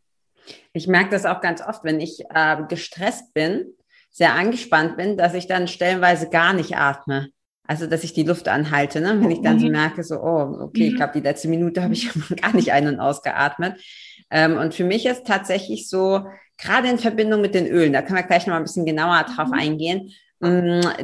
[0.73, 3.65] Ich merke das auch ganz oft, wenn ich äh, gestresst bin,
[4.11, 7.29] sehr angespannt bin, dass ich dann stellenweise gar nicht atme.
[7.65, 9.17] Also, dass ich die Luft anhalte, ne?
[9.21, 9.71] wenn ich dann so mhm.
[9.71, 10.97] merke, so, oh, okay, ich mhm.
[10.97, 12.09] glaube, die letzte Minute habe ich
[12.41, 13.81] gar nicht ein- und ausgeatmet.
[14.29, 16.25] Ähm, und für mich ist tatsächlich so,
[16.57, 19.23] gerade in Verbindung mit den Ölen, da können wir gleich noch mal ein bisschen genauer
[19.23, 19.53] drauf mhm.
[19.53, 20.11] eingehen,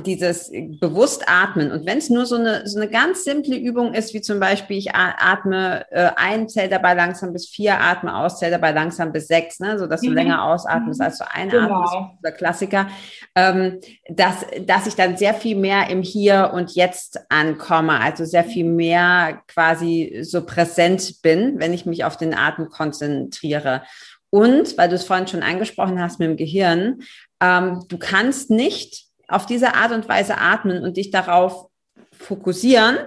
[0.06, 1.72] dieses bewusst atmen.
[1.72, 4.78] Und wenn es nur so eine, so eine ganz simple Übung ist, wie zum Beispiel,
[4.78, 9.28] ich atme äh, ein, zähl dabei langsam bis vier, atme aus, zähl dabei langsam bis
[9.28, 10.16] sechs, ne, so dass du mhm.
[10.16, 12.18] länger ausatmest, als du einatmest, genau.
[12.22, 12.88] der Klassiker,
[13.36, 18.44] ähm, dass, dass ich dann sehr viel mehr im Hier und Jetzt ankomme, also sehr
[18.44, 23.84] viel mehr quasi so präsent bin, wenn ich mich auf den Atem konzentriere.
[24.32, 27.04] Und, weil du es vorhin schon angesprochen hast mit dem Gehirn,
[27.42, 31.68] ähm, du kannst nicht auf diese Art und Weise atmen und dich darauf
[32.12, 32.98] fokussieren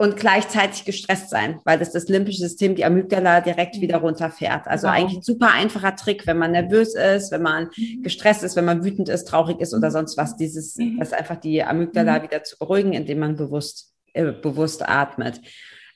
[0.00, 4.66] und gleichzeitig gestresst sein, weil das das limbische System, die Amygdala direkt wieder runterfährt.
[4.66, 4.94] Also wow.
[4.94, 8.02] eigentlich ein super einfacher Trick, wenn man nervös ist, wenn man mhm.
[8.02, 9.92] gestresst ist, wenn man wütend ist, traurig ist oder mhm.
[9.92, 10.98] sonst was, dieses, mhm.
[10.98, 15.42] das einfach die Amygdala wieder zu beruhigen, indem man bewusst, äh, bewusst atmet.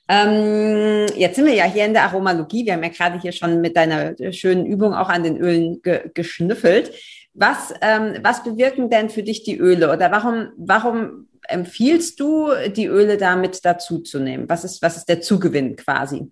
[0.07, 2.63] Ähm, jetzt sind wir ja hier in der Aromalogie.
[2.63, 6.11] Wir haben ja gerade hier schon mit deiner schönen Übung auch an den Ölen ge
[6.13, 6.91] geschnüffelt.
[7.37, 12.85] Was, ähm, was bewirken denn für dich die Öle oder warum, warum empfiehlst du, die
[12.85, 14.47] Öle damit dazu zu nehmen?
[14.47, 16.31] Was ist, was ist der Zugewinn quasi?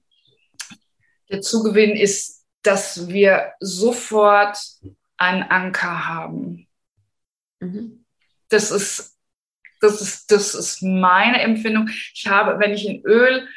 [1.29, 4.57] Der Zugewinn ist, dass wir sofort
[5.17, 6.67] einen Anker haben.
[7.59, 8.05] Mhm.
[8.47, 9.17] Das ist,
[9.81, 11.89] das ist, das ist meine Empfindung.
[12.13, 13.47] Ich habe, wenn ich in Öl,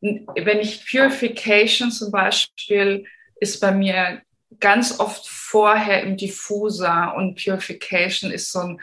[0.00, 3.04] wenn ich Purification zum Beispiel,
[3.38, 4.22] ist bei mir
[4.60, 8.80] ganz oft vorher im Diffuser und Purification ist so ein,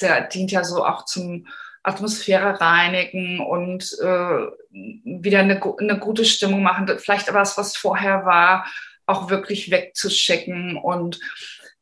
[0.00, 1.46] der dient ja so auch zum
[1.82, 8.66] Atmosphäre reinigen und äh, wieder eine, eine gute Stimmung machen, vielleicht was, was vorher war,
[9.06, 11.18] auch wirklich wegzuschicken und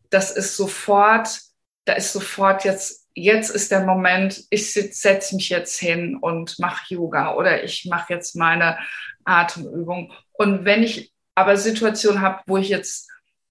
[0.09, 1.41] das ist sofort,
[1.85, 6.95] da ist sofort jetzt, jetzt ist der Moment, ich setze mich jetzt hin und mache
[6.95, 8.79] Yoga oder ich mache jetzt meine
[9.25, 10.13] Atemübung.
[10.33, 13.09] Und wenn ich aber Situationen habe, wo ich jetzt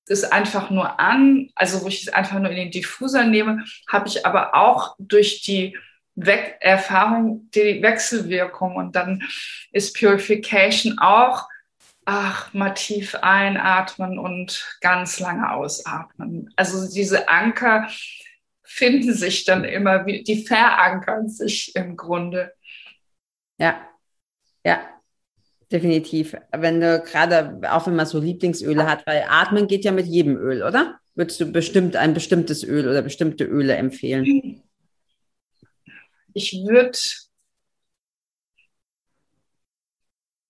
[0.10, 4.08] es einfach nur an, also wo ich es einfach nur in den Diffuser nehme, habe
[4.08, 5.78] ich aber auch durch die
[6.15, 8.76] We Erfahrung, die Wechselwirkung.
[8.76, 9.24] Und dann
[9.72, 11.48] ist Purification auch,
[12.06, 16.52] ach, mal tief einatmen und ganz lange ausatmen.
[16.56, 17.88] Also diese Anker
[18.63, 22.54] finden sich dann immer, die verankern sich im Grunde.
[23.58, 23.88] Ja,
[24.63, 24.99] ja,
[25.72, 26.36] definitiv.
[26.52, 30.38] Wenn du gerade, auch wenn man so Lieblingsöle hat, weil Atmen geht ja mit jedem
[30.38, 31.00] Öl, oder?
[31.16, 34.64] Würdest du bestimmt ein bestimmtes Öl oder bestimmte Öle empfehlen?
[36.34, 36.98] Ich würde,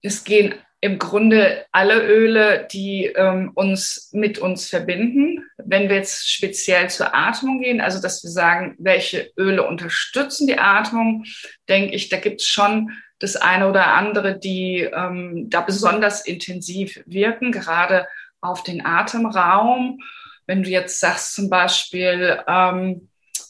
[0.01, 5.43] es gehen im Grunde alle Öle, die ähm, uns mit uns verbinden.
[5.57, 10.57] Wenn wir jetzt speziell zur Atmung gehen, also dass wir sagen, welche Öle unterstützen die
[10.57, 11.25] Atmung,
[11.67, 17.01] denke ich, da gibt es schon das eine oder andere, die ähm, da besonders intensiv
[17.05, 18.07] wirken, gerade
[18.41, 19.99] auf den Atemraum.
[20.47, 23.09] Wenn du jetzt sagst zum Beispiel, ähm,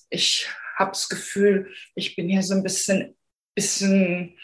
[0.09, 3.15] ich habe das Gefühl, ich bin hier so ein bisschen,
[3.53, 4.37] bisschen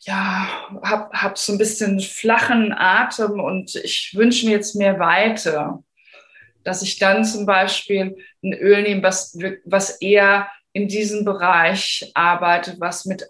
[0.00, 0.48] ja,
[0.82, 5.78] habe hab so ein bisschen flachen Atem und ich wünsche mir jetzt mehr Weite.
[6.64, 12.80] Dass ich dann zum Beispiel ein Öl nehme, was, was eher in diesem Bereich arbeitet,
[12.80, 13.26] was mit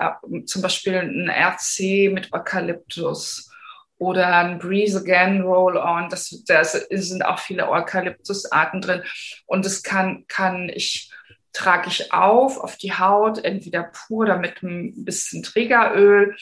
[0.47, 3.51] zum Beispiel ein RC mit Eukalyptus
[3.99, 6.09] oder ein Breeze Again Roll-On.
[6.09, 9.03] Das, das sind auch viele Eukalyptusarten drin.
[9.47, 11.11] Und das kann, kann ich,
[11.53, 16.37] trage ich auf auf die Haut, entweder pur oder mit ein bisschen Trägeröl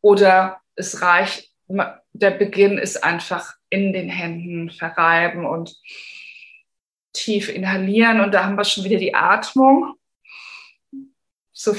[0.00, 1.50] oder es reicht,
[2.12, 5.76] der Beginn ist einfach in den Händen verreiben und
[7.12, 8.20] tief inhalieren.
[8.20, 9.94] Und da haben wir schon wieder die Atmung
[11.62, 11.76] so,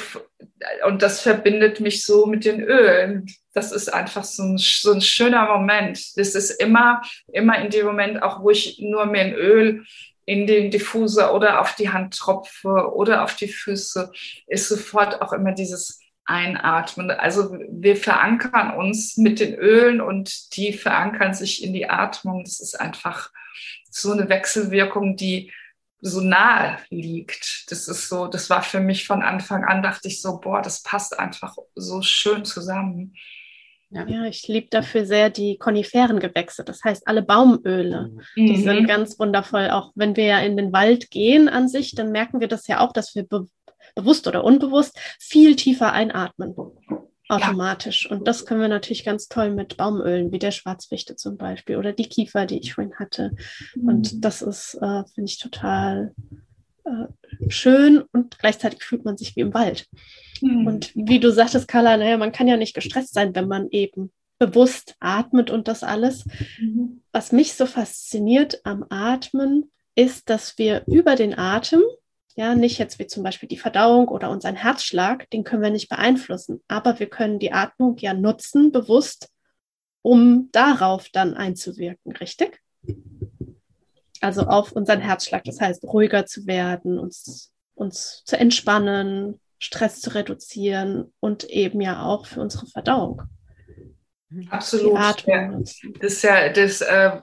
[0.86, 3.26] und das verbindet mich so mit den Ölen.
[3.52, 6.16] Das ist einfach so ein, so ein schöner Moment.
[6.18, 7.02] Das ist immer,
[7.34, 9.84] immer in dem Moment, auch wo ich nur mir ein Öl
[10.26, 14.12] in den Diffuser oder auf die Hand tropfe oder auf die Füße,
[14.46, 17.10] ist sofort auch immer dieses Einatmen.
[17.10, 22.44] Also wir verankern uns mit den Ölen und die verankern sich in die Atmung.
[22.44, 23.32] Das ist einfach
[23.90, 25.52] so eine Wechselwirkung, die
[26.02, 27.72] so nahe liegt.
[27.72, 30.84] Das ist so, das war für mich von Anfang an, dachte ich so, boah, das
[30.84, 33.16] passt einfach so schön zusammen.
[33.92, 38.12] Ja, ja ich liebe dafür sehr die Koniferengewächse, das heißt alle Baumöle.
[38.36, 38.48] Mhm.
[38.48, 39.70] Die sind ganz wundervoll.
[39.70, 42.80] Auch wenn wir ja in den Wald gehen an sich, dann merken wir das ja
[42.80, 43.48] auch, dass wir be
[43.96, 46.56] bewusst oder unbewusst viel tiefer einatmen
[47.32, 48.06] automatisch.
[48.06, 48.16] Ja.
[48.16, 51.94] Und das können wir natürlich ganz toll mit Baumölen, wie der Schwarzwichte zum Beispiel oder
[51.94, 53.32] die Kiefer, die ich vorhin hatte.
[53.76, 53.88] Mhm.
[53.88, 56.14] Und das ist, äh, finde ich, total
[56.84, 57.08] äh,
[57.50, 59.88] schön und gleichzeitig fühlt man sich wie im Wald.
[60.42, 60.68] Mhm.
[60.68, 64.12] Und wie du sagtest, Carla, naja, man kann ja nicht gestresst sein, wenn man eben
[64.38, 66.26] bewusst atmet und das alles.
[66.60, 67.02] Mhm.
[67.12, 71.82] Was mich so fasziniert am Atmen, ist, dass wir über den Atem
[72.36, 75.90] ja, nicht jetzt wie zum Beispiel die Verdauung oder unseren Herzschlag, den können wir nicht
[75.90, 79.30] beeinflussen, aber wir können die Atmung ja nutzen, bewusst,
[80.02, 82.60] um darauf dann einzuwirken, richtig?
[84.22, 90.14] Also auf unseren Herzschlag, das heißt, ruhiger zu werden, uns, uns zu entspannen, Stress zu
[90.14, 93.24] reduzieren und eben ja auch für unsere Verdauung.
[94.50, 95.26] Absolut.
[95.28, 95.52] Ja.
[96.00, 97.20] Das ist ja das, äh,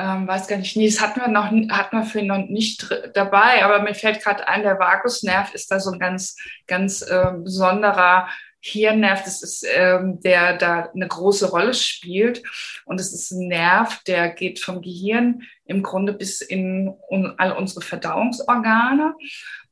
[0.00, 3.62] ähm, weiß gar nicht, nee, das hatten wir noch, hatten wir für noch nicht dabei,
[3.64, 6.36] aber mir fällt gerade ein, der Vagusnerv ist da so ein ganz,
[6.66, 8.28] ganz äh, besonderer
[8.60, 12.42] Hirnnerv, das ist, ähm, der da eine große Rolle spielt.
[12.84, 17.52] Und es ist ein Nerv, der geht vom Gehirn im Grunde bis in un, all
[17.52, 19.14] unsere Verdauungsorgane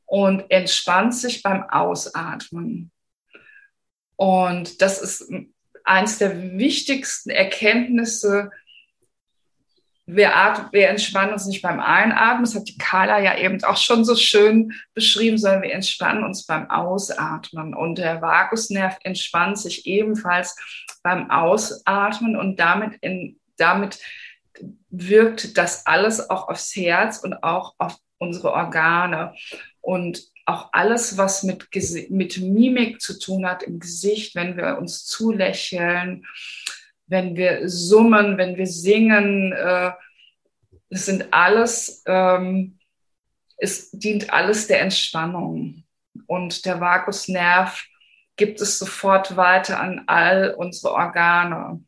[0.06, 2.90] und entspannt sich beim Ausatmen.
[4.16, 5.30] Und das ist
[5.84, 8.50] eins der wichtigsten Erkenntnisse,
[10.10, 13.76] wir, atmen, wir entspannen uns nicht beim Einatmen, das hat die Carla ja eben auch
[13.76, 17.74] schon so schön beschrieben, sondern wir entspannen uns beim Ausatmen.
[17.74, 20.56] Und der Vagusnerv entspannt sich ebenfalls
[21.02, 23.98] beim Ausatmen und damit, in, damit
[24.88, 29.34] wirkt das alles auch aufs Herz und auch auf unsere Organe.
[29.82, 31.68] Und auch alles, was mit,
[32.08, 36.24] mit Mimik zu tun hat im Gesicht, wenn wir uns zulächeln,
[37.08, 39.90] wenn wir summen, wenn wir singen, äh,
[40.90, 42.78] das sind alles, ähm,
[43.56, 45.84] es dient alles der Entspannung.
[46.26, 47.84] Und der Vagusnerv
[48.36, 51.84] gibt es sofort weiter an all unsere Organe.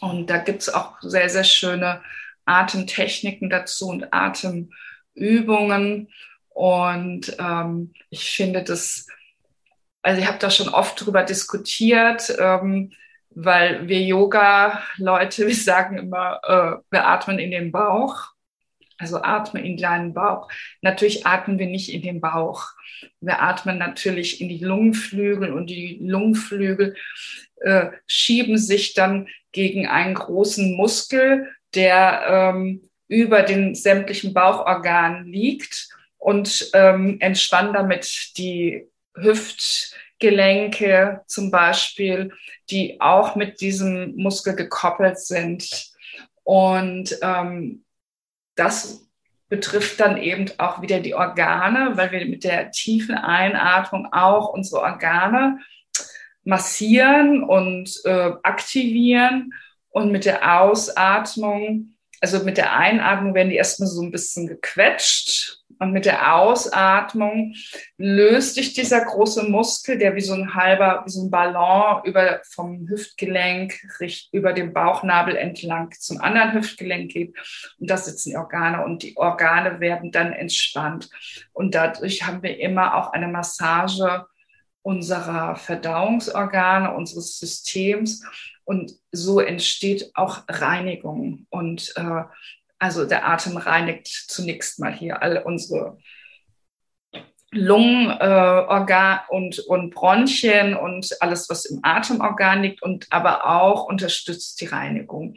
[0.00, 2.02] Und da gibt es auch sehr, sehr schöne
[2.44, 6.08] Atemtechniken dazu und Atemübungen.
[6.48, 9.06] Und ähm, ich finde das,
[10.02, 12.34] also ich habe da schon oft drüber diskutiert.
[12.38, 12.92] Ähm,
[13.36, 18.32] weil wir Yoga-Leute, wir sagen immer, äh, wir atmen in den Bauch.
[18.98, 20.48] Also atme in deinen Bauch.
[20.80, 22.64] Natürlich atmen wir nicht in den Bauch.
[23.20, 26.96] Wir atmen natürlich in die Lungenflügel und die Lungenflügel
[27.60, 35.90] äh, schieben sich dann gegen einen großen Muskel, der ähm, über den sämtlichen Bauchorganen liegt
[36.16, 38.88] und ähm, entspannen damit die
[40.16, 42.32] Hüftgelenke zum Beispiel,
[42.70, 45.92] die auch mit diesem Muskel gekoppelt sind.
[46.42, 47.84] Und ähm,
[48.54, 49.06] das
[49.48, 54.82] betrifft dann eben auch wieder die Organe, weil wir mit der tiefen Einatmung auch unsere
[54.82, 55.60] Organe
[56.42, 59.52] massieren und äh, aktivieren
[59.90, 65.58] und mit der Ausatmung also mit der Einatmung werden die erstmal so ein bisschen gequetscht
[65.78, 67.54] und mit der Ausatmung
[67.98, 72.40] löst sich dieser große Muskel, der wie so ein halber, wie so ein Ballon über
[72.50, 73.74] vom Hüftgelenk
[74.32, 77.34] über den Bauchnabel entlang zum anderen Hüftgelenk geht.
[77.78, 81.10] Und da sitzen die Organe und die Organe werden dann entspannt.
[81.52, 84.26] Und dadurch haben wir immer auch eine Massage
[84.82, 88.24] unserer Verdauungsorgane, unseres Systems.
[88.64, 91.46] Und so entsteht auch Reinigung.
[91.50, 92.22] Und äh,
[92.78, 95.98] also der Atem reinigt zunächst mal hier alle unsere
[97.52, 104.60] Lungen äh, und, und Bronchien und alles, was im Atemorgan liegt, und aber auch unterstützt
[104.60, 105.36] die Reinigung,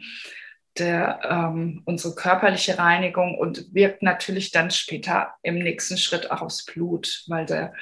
[0.78, 6.64] der, ähm, unsere körperliche Reinigung und wirkt natürlich dann später im nächsten Schritt auch aufs
[6.64, 7.72] Blut, weil der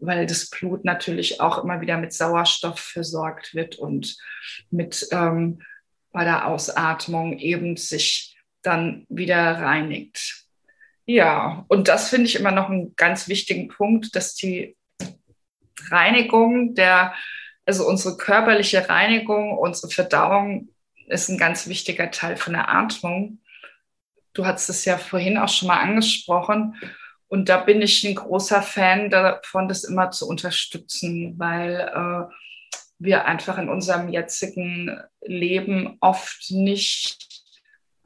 [0.00, 4.16] weil das Blut natürlich auch immer wieder mit Sauerstoff versorgt wird und
[4.70, 5.60] mit ähm,
[6.12, 8.27] bei der Ausatmung eben sich
[8.68, 10.44] dann wieder reinigt.
[11.06, 14.76] Ja, und das finde ich immer noch einen ganz wichtigen Punkt, dass die
[15.90, 17.14] Reinigung der,
[17.64, 20.68] also unsere körperliche Reinigung, unsere Verdauung
[21.06, 23.40] ist ein ganz wichtiger Teil von der Atmung.
[24.34, 26.76] Du hast es ja vorhin auch schon mal angesprochen.
[27.28, 32.34] Und da bin ich ein großer Fan davon, das immer zu unterstützen, weil äh,
[32.98, 37.27] wir einfach in unserem jetzigen Leben oft nicht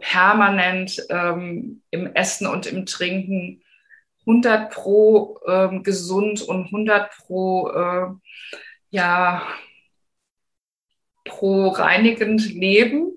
[0.03, 3.63] permanent ähm, im Essen und im Trinken
[4.27, 8.07] 100 pro ähm, gesund und 100 pro äh,
[8.91, 9.47] ja
[11.25, 13.13] pro reinigend leben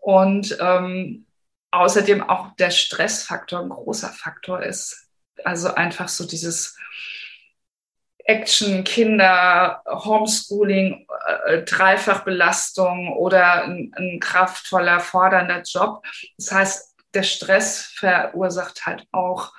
[0.00, 1.26] und ähm,
[1.72, 5.08] außerdem auch der Stressfaktor ein großer Faktor ist.
[5.44, 6.78] Also einfach so dieses
[8.30, 11.04] Action, Kinder, Homeschooling,
[11.46, 16.04] äh, Dreifachbelastung oder ein, ein kraftvoller, fordernder Job.
[16.38, 19.52] Das heißt, der Stress verursacht halt auch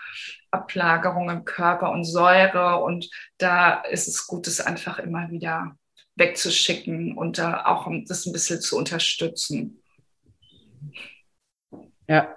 [0.51, 5.75] Ablagerung im Körper und Säure und da ist es gut, das einfach immer wieder
[6.15, 9.83] wegzuschicken und da auch das ein bisschen zu unterstützen.
[12.11, 12.27] Ja,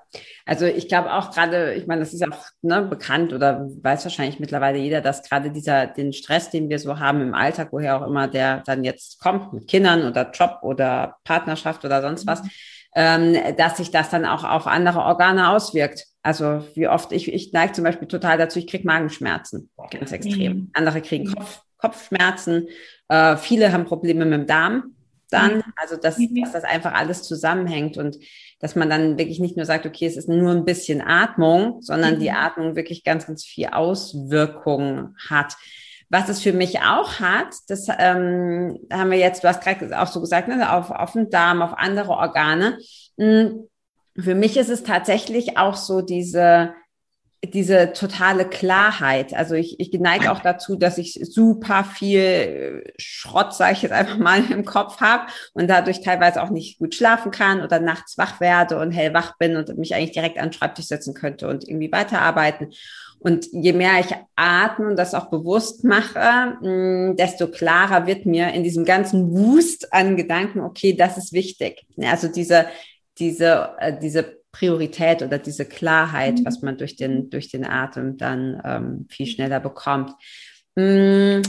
[0.46, 4.38] also ich glaube auch gerade, ich meine, das ist auch ne, bekannt oder weiß wahrscheinlich
[4.38, 8.06] mittlerweile jeder, dass gerade dieser, den Stress, den wir so haben im Alltag, woher auch
[8.06, 12.50] immer der dann jetzt kommt, mit Kindern oder Job oder Partnerschaft oder sonst was, mhm.
[12.94, 16.04] ähm, dass sich das dann auch auf andere Organe auswirkt.
[16.22, 20.52] Also wie oft ich, ich neige zum Beispiel total dazu, ich kriege Magenschmerzen, ganz extrem.
[20.52, 20.70] Mhm.
[20.74, 21.34] Andere kriegen mhm.
[21.34, 22.68] Kopf, Kopfschmerzen,
[23.08, 24.94] äh, viele haben Probleme mit dem Darm
[25.34, 25.62] dann, mhm.
[25.76, 26.42] also dass, mhm.
[26.42, 28.18] dass das einfach alles zusammenhängt und
[28.64, 32.14] dass man dann wirklich nicht nur sagt, okay, es ist nur ein bisschen Atmung, sondern
[32.14, 32.20] mhm.
[32.20, 35.52] die Atmung wirklich ganz, ganz viel Auswirkungen hat.
[36.08, 40.06] Was es für mich auch hat, das ähm, haben wir jetzt, du hast gerade auch
[40.06, 42.78] so gesagt, ne, auf, auf den Darm, auf andere Organe.
[43.18, 43.68] Hm,
[44.18, 46.72] für mich ist es tatsächlich auch so diese,
[47.46, 49.34] diese totale Klarheit.
[49.34, 53.92] Also ich, ich neige auch dazu, dass ich super viel äh, Schrott, sage ich jetzt
[53.92, 58.16] einfach mal, im Kopf habe und dadurch teilweise auch nicht gut schlafen kann oder nachts
[58.18, 61.68] wach werde und hellwach bin und mich eigentlich direkt an den Schreibtisch setzen könnte und
[61.68, 62.72] irgendwie weiterarbeiten.
[63.18, 68.52] Und je mehr ich atme und das auch bewusst mache, mm, desto klarer wird mir
[68.52, 71.86] in diesem ganzen Wust an Gedanken, okay, das ist wichtig.
[72.02, 72.66] Also diese,
[73.18, 76.44] diese, äh, diese Priorität oder diese Klarheit, mhm.
[76.46, 80.12] was man durch den, durch den Atem dann ähm, viel schneller bekommt.
[80.76, 81.42] Hm,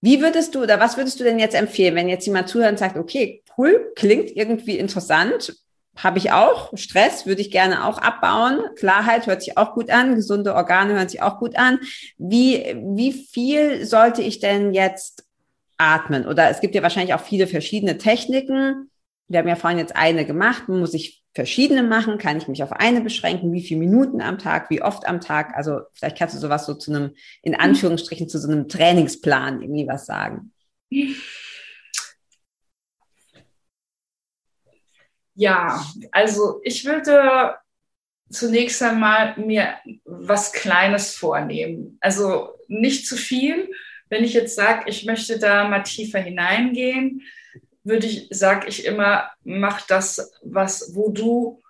[0.00, 2.78] wie würdest du oder was würdest du denn jetzt empfehlen, wenn jetzt jemand zuhört und
[2.78, 5.54] sagt, okay, cool, klingt irgendwie interessant,
[5.96, 10.16] habe ich auch, Stress würde ich gerne auch abbauen, Klarheit hört sich auch gut an,
[10.16, 11.78] gesunde Organe hören sich auch gut an.
[12.18, 12.64] Wie,
[12.96, 15.24] wie viel sollte ich denn jetzt
[15.76, 16.26] atmen?
[16.26, 18.90] Oder es gibt ja wahrscheinlich auch viele verschiedene Techniken.
[19.28, 22.18] Wir haben ja vorhin jetzt eine gemacht, muss ich verschiedene machen?
[22.18, 23.52] Kann ich mich auf eine beschränken?
[23.52, 24.68] Wie viele Minuten am Tag?
[24.70, 25.56] Wie oft am Tag?
[25.56, 29.86] Also vielleicht kannst du sowas so zu einem, in Anführungsstrichen, zu so einem Trainingsplan irgendwie
[29.86, 30.52] was sagen.
[35.34, 37.54] Ja, also ich würde
[38.28, 41.96] zunächst einmal mir was Kleines vornehmen.
[42.00, 43.70] Also nicht zu viel.
[44.10, 47.22] Wenn ich jetzt sage, ich möchte da mal tiefer hineingehen,
[47.84, 51.62] würde ich, sage ich immer, mach das, was, wo du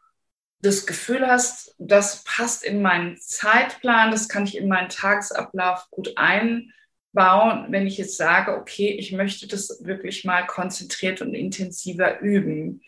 [0.60, 6.14] das Gefühl hast, das passt in meinen Zeitplan, das kann ich in meinen Tagesablauf gut
[6.16, 12.82] einbauen, wenn ich jetzt sage, okay, ich möchte das wirklich mal konzentriert und intensiver üben.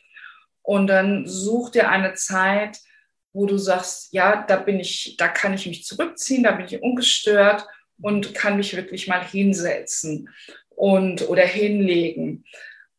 [0.63, 2.79] Und dann such dir eine Zeit,
[3.33, 6.81] wo du sagst, ja, da bin ich, da kann ich mich zurückziehen, da bin ich
[6.81, 7.67] ungestört
[8.01, 10.31] und kann mich wirklich mal hinsetzen
[10.71, 12.45] und oder hinlegen.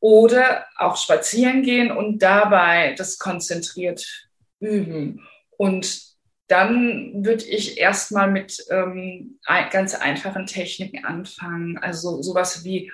[0.05, 4.05] Oder auch spazieren gehen und dabei das konzentriert
[4.59, 5.27] üben.
[5.57, 5.99] Und
[6.45, 9.39] dann würde ich erstmal mit ähm,
[9.71, 11.79] ganz einfachen Techniken anfangen.
[11.79, 12.91] Also sowas wie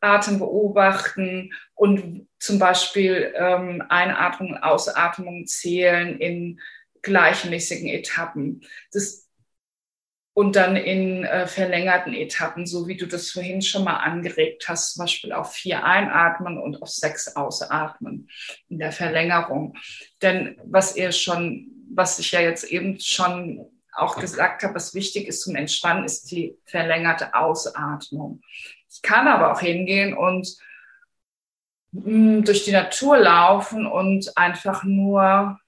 [0.00, 6.58] Atem beobachten und zum Beispiel ähm, Einatmung, Ausatmung zählen in
[7.02, 8.62] gleichmäßigen Etappen.
[8.92, 9.25] Das,
[10.36, 14.92] und dann in äh, verlängerten Etappen, so wie du das vorhin schon mal angeregt hast,
[14.92, 18.28] zum Beispiel auf vier einatmen und auf sechs ausatmen
[18.68, 19.78] in der Verlängerung.
[20.20, 25.26] Denn was ihr schon, was ich ja jetzt eben schon auch gesagt habe, was wichtig
[25.26, 28.42] ist zum Entspannen, ist die verlängerte Ausatmung.
[28.92, 30.54] Ich kann aber auch hingehen und
[31.92, 35.58] mh, mm, durch die Natur laufen und einfach nur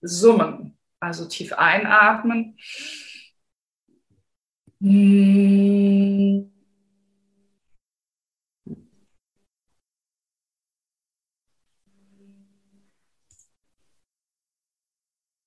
[0.00, 0.78] summen.
[1.00, 2.56] Also tief einatmen
[4.84, 6.50] hm.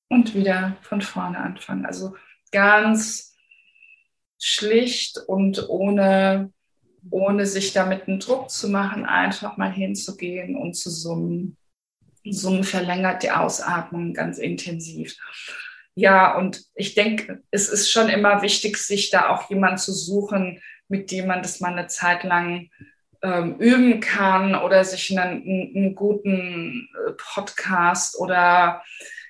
[0.10, 1.86] Und wieder von vorne anfangen.
[1.86, 2.16] Also
[2.52, 3.36] ganz
[4.40, 6.52] schlicht und ohne,
[7.12, 11.58] ohne sich damit einen Druck zu machen, einfach mal hinzugehen und zu summen.
[12.26, 15.16] Summen verlängert die Ausatmung ganz intensiv.
[15.98, 20.62] Ja, und ich denke, es ist schon immer wichtig, sich da auch jemanden zu suchen,
[20.88, 22.70] mit dem man das mal eine Zeit lang
[23.24, 25.42] ähm, üben kann oder sich einen,
[25.76, 28.84] einen guten äh, Podcast oder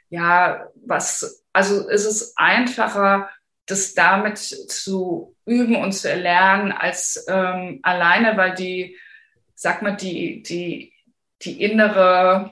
[0.09, 3.29] ja, was, also es ist einfacher,
[3.65, 8.97] das damit zu üben und zu erlernen, als ähm, alleine, weil die,
[9.55, 10.91] sag mal, die, die,
[11.43, 12.51] die innere,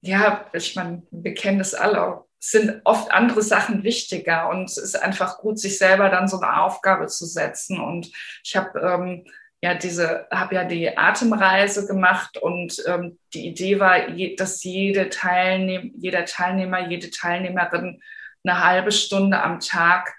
[0.00, 5.00] ja, ich meine, wir kennen das alle, sind oft andere Sachen wichtiger und es ist
[5.00, 7.80] einfach gut, sich selber dann so eine Aufgabe zu setzen.
[7.80, 8.10] Und
[8.42, 9.24] ich habe ähm,
[9.62, 13.96] ja diese, habe ja die Atemreise gemacht und ähm, die Idee war,
[14.36, 18.02] dass jede Teilnehm jeder Teilnehmer, jede Teilnehmerin
[18.44, 20.12] eine halbe Stunde am Tag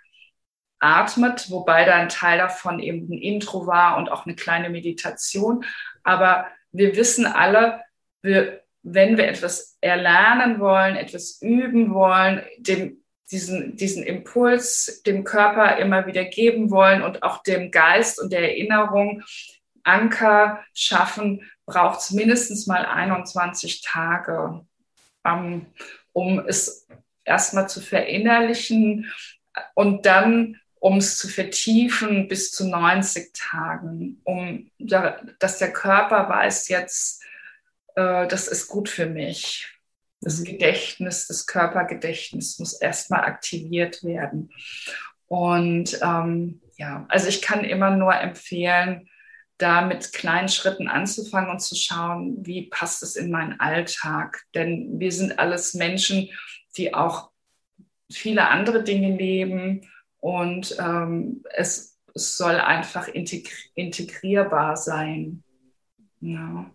[0.80, 5.66] atmet, wobei da ein Teil davon eben ein Intro war und auch eine kleine Meditation.
[6.04, 7.82] Aber wir wissen alle,
[8.22, 15.78] wir wenn wir etwas erlernen wollen, etwas üben wollen, dem, diesen, diesen Impuls dem Körper
[15.78, 19.24] immer wieder geben wollen und auch dem Geist und der Erinnerung
[19.84, 24.66] Anker schaffen, braucht es mindestens mal 21 Tage,
[25.26, 25.66] ähm,
[26.12, 26.88] um es
[27.24, 29.12] erstmal zu verinnerlichen
[29.76, 36.68] und dann um es zu vertiefen bis zu 90 Tagen, um dass der Körper weiß
[36.68, 37.23] jetzt,
[37.96, 39.74] äh, das ist gut für mich.
[40.22, 40.46] Das mhm.
[40.46, 44.52] Gedächtnis, das Körpergedächtnis muss erstmal aktiviert werden.
[45.28, 49.10] Und ähm, ja, also ich kann immer nur empfehlen,
[49.58, 54.44] da mit kleinen Schritten anzufangen und zu schauen, wie passt es in meinen Alltag.
[54.56, 56.30] Denn wir sind alles Menschen,
[56.76, 57.32] die auch
[58.12, 59.89] viele andere Dinge leben
[60.20, 65.44] und ähm, es, es, soll einfach integri integrierbar sein.
[66.20, 66.72] Ja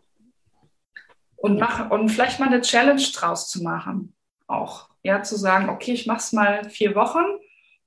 [1.39, 4.15] und, mach, und vielleicht mal eine Challenge draus zu machen.
[4.47, 7.25] Auch, ja, zu sagen, okay, ich mache es mal vier Wochen.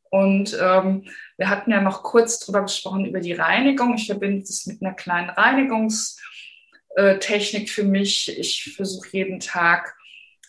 [0.10, 3.96] Und ähm, wir hatten ja noch kurz drüber gesprochen über die Reinigung.
[3.96, 8.38] Ich verbinde das mit einer kleinen Reinigungstechnik für mich.
[8.38, 9.96] Ich versuche jeden Tag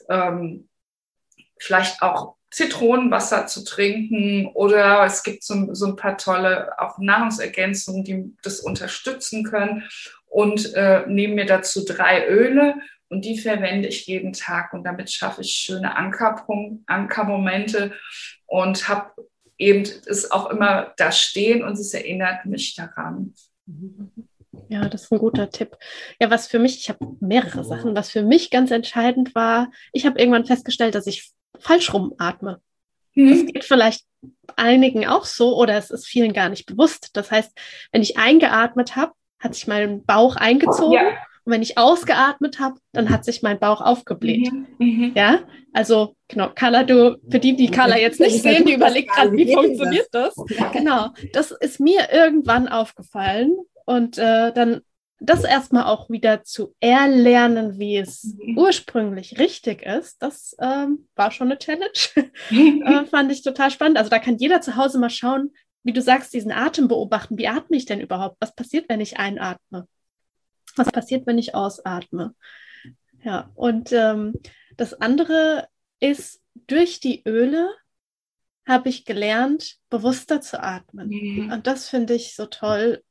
[0.08, 0.68] ähm,
[1.58, 8.04] vielleicht auch Zitronenwasser zu trinken oder es gibt so, so, ein paar tolle auch Nahrungsergänzungen,
[8.04, 9.88] die das unterstützen können
[10.32, 12.76] und äh, nehme mir dazu drei Öle
[13.10, 17.92] und die verwende ich jeden Tag und damit schaffe ich schöne Ankerpunkt, Ankermomente
[18.46, 19.12] und habe
[19.58, 23.34] eben es auch immer da stehen und es erinnert mich daran.
[24.68, 25.76] Ja, das ist ein guter Tipp.
[26.18, 30.06] Ja, was für mich, ich habe mehrere Sachen, was für mich ganz entscheidend war, ich
[30.06, 32.62] habe irgendwann festgestellt, dass ich falsch rum atme.
[33.14, 33.28] Mhm.
[33.28, 34.06] Das geht vielleicht
[34.56, 37.10] einigen auch so oder es ist vielen gar nicht bewusst.
[37.12, 37.52] Das heißt,
[37.92, 39.12] wenn ich eingeatmet habe,
[39.42, 41.12] hat sich mein Bauch eingezogen ja.
[41.44, 44.52] Und wenn ich ausgeatmet habe, dann hat sich mein Bauch aufgebläht.
[44.52, 44.66] Mhm.
[44.78, 45.12] Mhm.
[45.16, 45.40] Ja,
[45.72, 49.52] also genau, Carla, du, für die, die Carla jetzt nicht sehen, die überlegt gerade, wie
[49.52, 50.34] funktioniert das?
[50.72, 54.82] Genau, das ist mir irgendwann aufgefallen und äh, dann
[55.18, 58.58] das erstmal auch wieder zu erlernen, wie es mhm.
[58.58, 61.92] ursprünglich richtig ist, das ähm, war schon eine Challenge.
[62.50, 63.98] äh, fand ich total spannend.
[63.98, 65.52] Also da kann jeder zu Hause mal schauen,
[65.82, 67.38] wie du sagst, diesen Atem beobachten.
[67.38, 68.36] Wie atme ich denn überhaupt?
[68.40, 69.88] Was passiert, wenn ich einatme?
[70.76, 72.34] Was passiert, wenn ich ausatme?
[73.24, 74.34] Ja, und ähm,
[74.76, 75.68] das andere
[76.00, 77.70] ist, durch die Öle
[78.66, 81.08] habe ich gelernt, bewusster zu atmen.
[81.08, 81.52] Mhm.
[81.52, 83.02] Und das finde ich so toll.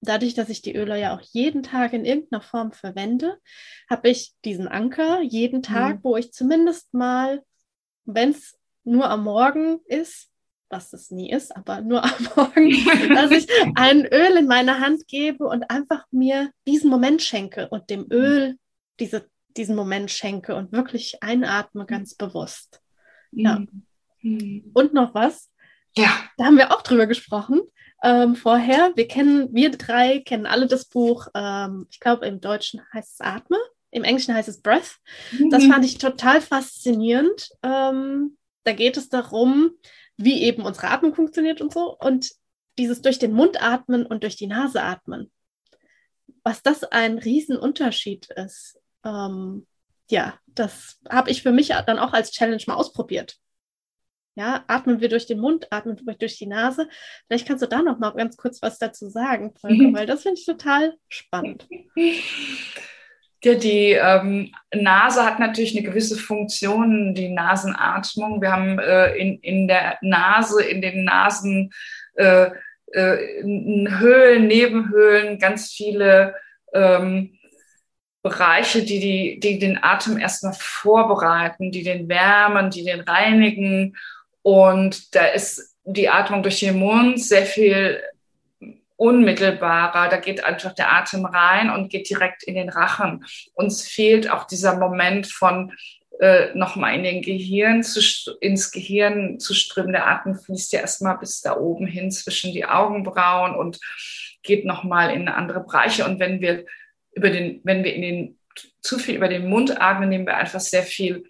[0.00, 3.38] Dadurch, dass ich die Öle ja auch jeden Tag in irgendeiner Form verwende,
[3.90, 6.04] habe ich diesen Anker jeden Tag, mhm.
[6.04, 7.42] wo ich zumindest mal,
[8.04, 10.30] wenn es nur am Morgen ist,
[10.70, 12.70] was es nie ist, aber nur am Morgen,
[13.14, 17.90] dass ich ein Öl in meine Hand gebe und einfach mir diesen Moment schenke und
[17.90, 18.56] dem Öl
[19.00, 22.80] diese, diesen Moment schenke und wirklich einatme ganz bewusst.
[23.32, 23.64] Ja.
[24.22, 24.70] Mhm.
[24.74, 25.50] Und noch was?
[25.96, 26.10] Ja.
[26.36, 27.60] Da haben wir auch drüber gesprochen.
[28.02, 32.80] Ähm, vorher, wir kennen, wir drei kennen alle das Buch, ähm, ich glaube im Deutschen
[32.92, 33.58] heißt es Atme,
[33.90, 34.98] im Englischen heißt es Breath.
[35.32, 35.50] Mhm.
[35.50, 37.48] Das fand ich total faszinierend.
[37.62, 39.70] Ähm, da geht es darum,
[40.18, 41.96] wie eben unsere Atmung funktioniert und so.
[41.96, 42.30] Und
[42.76, 45.30] dieses durch den Mund atmen und durch die Nase atmen.
[46.42, 48.78] Was das ein Riesenunterschied ist.
[49.04, 49.66] Ähm,
[50.10, 53.36] ja, das habe ich für mich dann auch als Challenge mal ausprobiert.
[54.34, 56.88] Ja, atmen wir durch den Mund, atmen wir durch die Nase.
[57.26, 60.38] Vielleicht kannst du da noch mal ganz kurz was dazu sagen, Volker, weil das finde
[60.38, 61.68] ich total spannend.
[63.44, 68.40] Ja, die ähm, Nase hat natürlich eine gewisse Funktion, die Nasenatmung.
[68.40, 71.70] Wir haben äh, in, in der Nase, in den Nasen
[72.14, 72.50] äh,
[72.92, 76.34] äh, Höhlen, Nebenhöhlen, ganz viele
[76.72, 77.38] ähm,
[78.22, 83.96] Bereiche, die, die, die den Atem erstmal vorbereiten, die den wärmen, die den reinigen.
[84.42, 88.00] Und da ist die Atmung durch den Mund sehr viel
[88.98, 90.08] unmittelbarer.
[90.10, 93.24] Da geht einfach der Atem rein und geht direkt in den Rachen.
[93.54, 95.72] Uns fehlt auch dieser Moment von
[96.20, 98.00] äh, nochmal in den Gehirn zu,
[98.40, 99.92] ins Gehirn zu strömen.
[99.92, 103.78] Der Atem fließt ja erstmal bis da oben hin zwischen die Augenbrauen und
[104.42, 106.04] geht nochmal in andere Bereiche.
[106.04, 106.66] Und wenn wir
[107.12, 108.38] über den, wenn wir in den,
[108.80, 111.24] zu viel über den Mund atmen, nehmen wir einfach sehr viel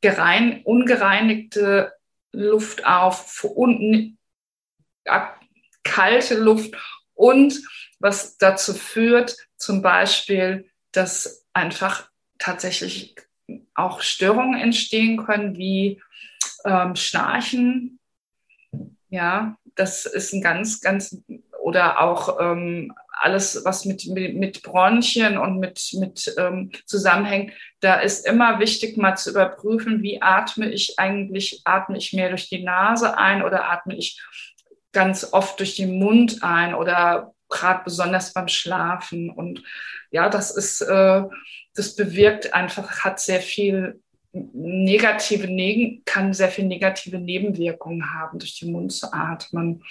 [0.00, 1.92] gerein, ungereinigte
[2.30, 4.16] Luft auf, un,
[5.82, 6.76] kalte Luft
[7.18, 7.60] und
[7.98, 12.08] was dazu führt, zum Beispiel, dass einfach
[12.38, 13.16] tatsächlich
[13.74, 16.00] auch Störungen entstehen können, wie
[16.64, 17.98] ähm, Schnarchen.
[19.08, 21.20] Ja, das ist ein ganz, ganz,
[21.60, 28.26] oder auch ähm, alles, was mit, mit, Bronchien und mit, mit ähm, zusammenhängt, da ist
[28.26, 33.18] immer wichtig, mal zu überprüfen, wie atme ich eigentlich, atme ich mehr durch die Nase
[33.18, 34.22] ein oder atme ich
[34.98, 39.30] ganz oft durch den Mund ein oder gerade besonders beim Schlafen.
[39.30, 39.62] Und
[40.10, 41.22] ja, das ist, äh,
[41.76, 48.58] das bewirkt einfach, hat sehr viel negative, neg kann sehr viel negative Nebenwirkungen haben, durch
[48.58, 49.84] den Mund zu atmen.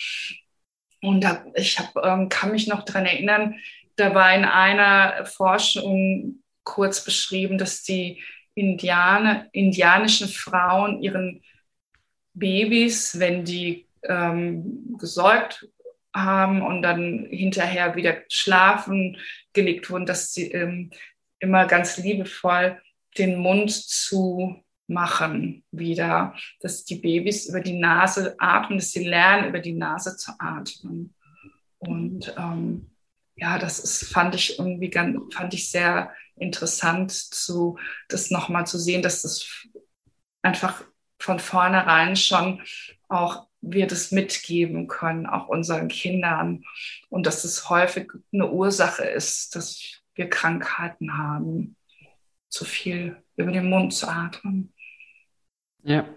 [1.01, 3.55] Und da, ich hab, ähm, kann mich noch dran erinnern,
[3.95, 8.21] da war in einer Forschung kurz beschrieben, dass die
[8.55, 11.41] Indianer, indianischen Frauen ihren
[12.33, 15.67] Babys, wenn die ähm, gesäugt
[16.13, 19.17] haben und dann hinterher wieder schlafen
[19.53, 20.91] gelegt wurden, dass sie ähm,
[21.39, 22.81] immer ganz liebevoll
[23.17, 29.49] den Mund zu machen wieder, dass die Babys über die Nase atmen, dass sie lernen,
[29.49, 31.13] über die Nase zu atmen.
[31.77, 32.89] Und ähm,
[33.35, 37.77] ja, das ist, fand ich irgendwie ganz, fand ich sehr interessant, zu,
[38.07, 39.67] das nochmal zu sehen, dass das
[40.41, 40.83] einfach
[41.19, 42.61] von vornherein schon
[43.09, 46.63] auch wir das mitgeben können, auch unseren Kindern.
[47.09, 51.75] Und dass es häufig eine Ursache ist, dass wir Krankheiten haben,
[52.49, 54.73] zu viel über den Mund zu atmen.
[55.83, 56.07] Ja.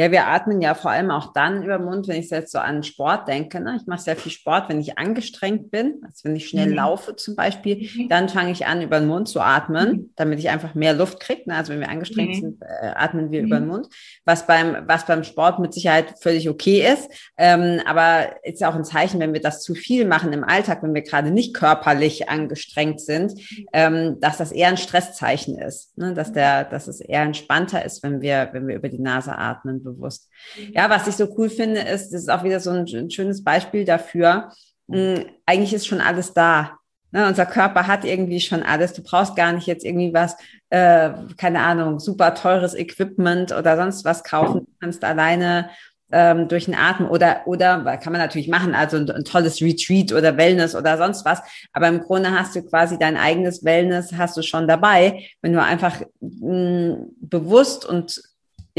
[0.00, 2.58] Ja, wir atmen ja vor allem auch dann über den Mund, wenn ich jetzt so
[2.58, 3.58] an Sport denke.
[3.58, 3.78] Ne?
[3.80, 6.74] Ich mache sehr viel Sport, wenn ich angestrengt bin, also wenn ich schnell mhm.
[6.74, 8.08] laufe zum Beispiel, mhm.
[8.08, 10.10] dann fange ich an, über den Mund zu atmen, mhm.
[10.14, 11.42] damit ich einfach mehr Luft kriege.
[11.46, 11.56] Ne?
[11.56, 12.40] Also wenn wir angestrengt mhm.
[12.40, 13.70] sind, äh, atmen wir über den mhm.
[13.70, 13.88] Mund,
[14.24, 17.10] was beim, was beim Sport mit Sicherheit völlig okay ist.
[17.36, 20.84] Ähm, aber ist ja auch ein Zeichen, wenn wir das zu viel machen im Alltag,
[20.84, 23.66] wenn wir gerade nicht körperlich angestrengt sind, mhm.
[23.72, 26.14] ähm, dass das eher ein Stresszeichen ist, ne?
[26.14, 29.87] dass der, dass es eher entspannter ist, wenn wir, wenn wir über die Nase atmen
[29.92, 30.28] bewusst.
[30.56, 30.72] Mhm.
[30.74, 33.84] Ja, was ich so cool finde, ist, das ist auch wieder so ein, schönes Beispiel
[33.84, 34.52] dafür.
[34.86, 36.78] Mh, hm, eigentlich ist schon alles da.
[37.10, 38.92] Ne, unser Körper hat irgendwie schon alles.
[38.92, 40.36] Du brauchst gar nicht jetzt irgendwie was,
[40.68, 44.66] äh, keine Ahnung, super teures Equipment oder sonst was kaufen.
[44.66, 45.70] Du kannst alleine
[46.10, 50.12] ähm, durch den Atem oder, oder, kann man natürlich machen, also ein, ein, tolles Retreat
[50.12, 51.40] oder Wellness oder sonst was.
[51.72, 55.62] Aber im Grunde hast du quasi dein eigenes Wellness, hast du schon dabei, wenn du
[55.62, 58.22] einfach mh, bewusst und,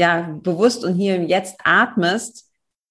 [0.00, 2.50] ja, bewusst und hier jetzt atmest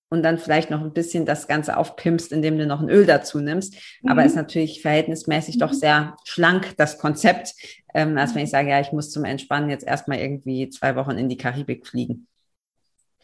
[0.10, 3.40] und dann vielleicht noch ein bisschen das Ganze aufpimpst, indem du noch ein Öl dazu
[3.40, 3.74] nimmst.
[4.04, 4.12] Mhm.
[4.12, 5.60] Aber ist natürlich verhältnismäßig mhm.
[5.60, 7.56] doch sehr schlank, das Konzept,
[7.96, 11.18] ähm, als wenn ich sage, ja, ich muss zum Entspannen jetzt erstmal irgendwie zwei Wochen
[11.18, 12.28] in die Karibik fliegen.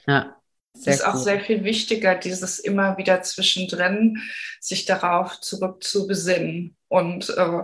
[0.07, 0.35] Ja.
[0.73, 1.13] Sehr ist cool.
[1.13, 4.17] auch sehr viel wichtiger, dieses immer wieder zwischendrin
[4.59, 7.59] sich darauf zurück zu besinnen und äh,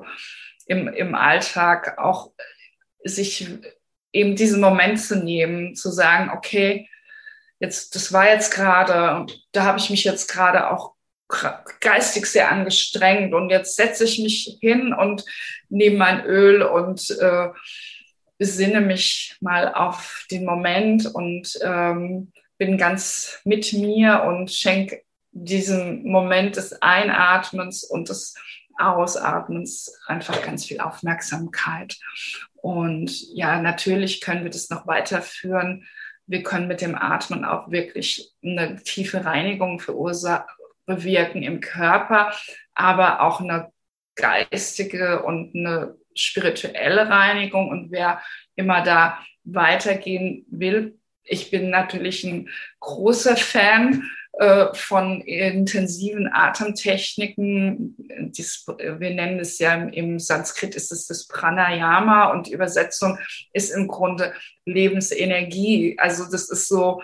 [0.68, 2.32] im, im Alltag auch
[3.04, 3.48] sich
[4.14, 6.90] eben diesen Moment zu nehmen, zu sagen, okay,
[7.60, 10.96] jetzt, das war jetzt gerade, und da habe ich mich jetzt gerade auch
[11.80, 15.24] geistig sehr angestrengt und jetzt setze ich mich hin und
[15.70, 17.50] nehme mein Öl und äh,
[18.38, 26.04] besinne mich mal auf den Moment und ähm, bin ganz mit mir und schenke diesem
[26.04, 28.36] Moment des Einatmens und des
[28.78, 31.98] Ausatmens einfach ganz viel Aufmerksamkeit.
[32.62, 35.86] Und ja, natürlich können wir das noch weiterführen
[36.32, 39.82] wir können mit dem Atmen auch wirklich eine tiefe Reinigung
[40.86, 42.34] bewirken im Körper,
[42.74, 43.72] aber auch eine
[44.16, 47.70] geistige und eine spirituelle Reinigung.
[47.70, 48.22] Und wer
[48.56, 52.50] immer da weitergehen will, ich bin natürlich ein
[52.80, 54.10] großer Fan
[54.74, 57.96] von intensiven Atemtechniken.
[58.32, 63.20] Dies, wir nennen es ja im Sanskrit ist es das Pranayama und die Übersetzung
[63.52, 64.34] ist im Grunde
[64.66, 65.98] Lebensenergie.
[66.00, 67.02] Also das ist so,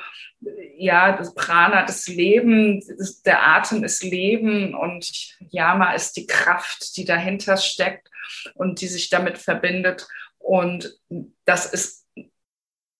[0.78, 6.96] ja, das Prana, das Leben, das, der Atem ist Leben und Yama ist die Kraft,
[6.96, 8.10] die dahinter steckt
[8.56, 10.08] und die sich damit verbindet.
[10.38, 10.98] Und
[11.44, 12.08] das ist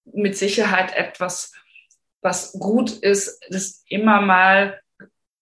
[0.04, 1.54] mit Sicherheit etwas,
[2.22, 4.80] was gut ist, das immer mal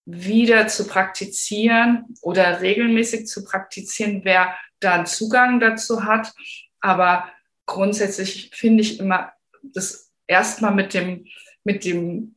[0.04, 6.32] wieder zu praktizieren oder regelmäßig zu praktizieren, wer da einen Zugang dazu hat.
[6.80, 7.28] Aber
[7.66, 11.26] grundsätzlich finde ich immer, das erstmal mit dem,
[11.64, 12.36] mit dem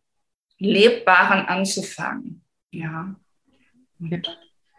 [0.58, 2.44] Lebbaren anzufangen.
[2.72, 3.16] Ja.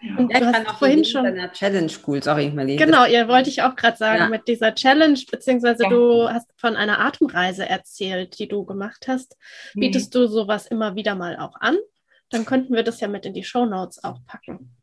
[0.03, 2.83] Und und du hast vorhin schon deiner Challenge cool, sorry, Marlene.
[2.83, 4.29] Genau, ihr wollte ich auch gerade sagen, ja.
[4.29, 5.91] mit dieser Challenge, beziehungsweise ja.
[5.91, 9.37] du hast von einer Atemreise erzählt, die du gemacht hast.
[9.75, 9.81] Mhm.
[9.81, 11.77] Bietest du sowas immer wieder mal auch an?
[12.31, 14.75] Dann könnten wir das ja mit in die Show Notes auch packen.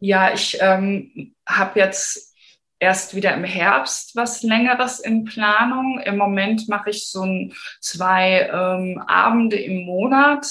[0.00, 2.34] Ja, ich ähm, habe jetzt
[2.78, 6.00] erst wieder im Herbst was Längeres in Planung.
[6.00, 10.46] Im Moment mache ich so ein, zwei ähm, Abende im Monat,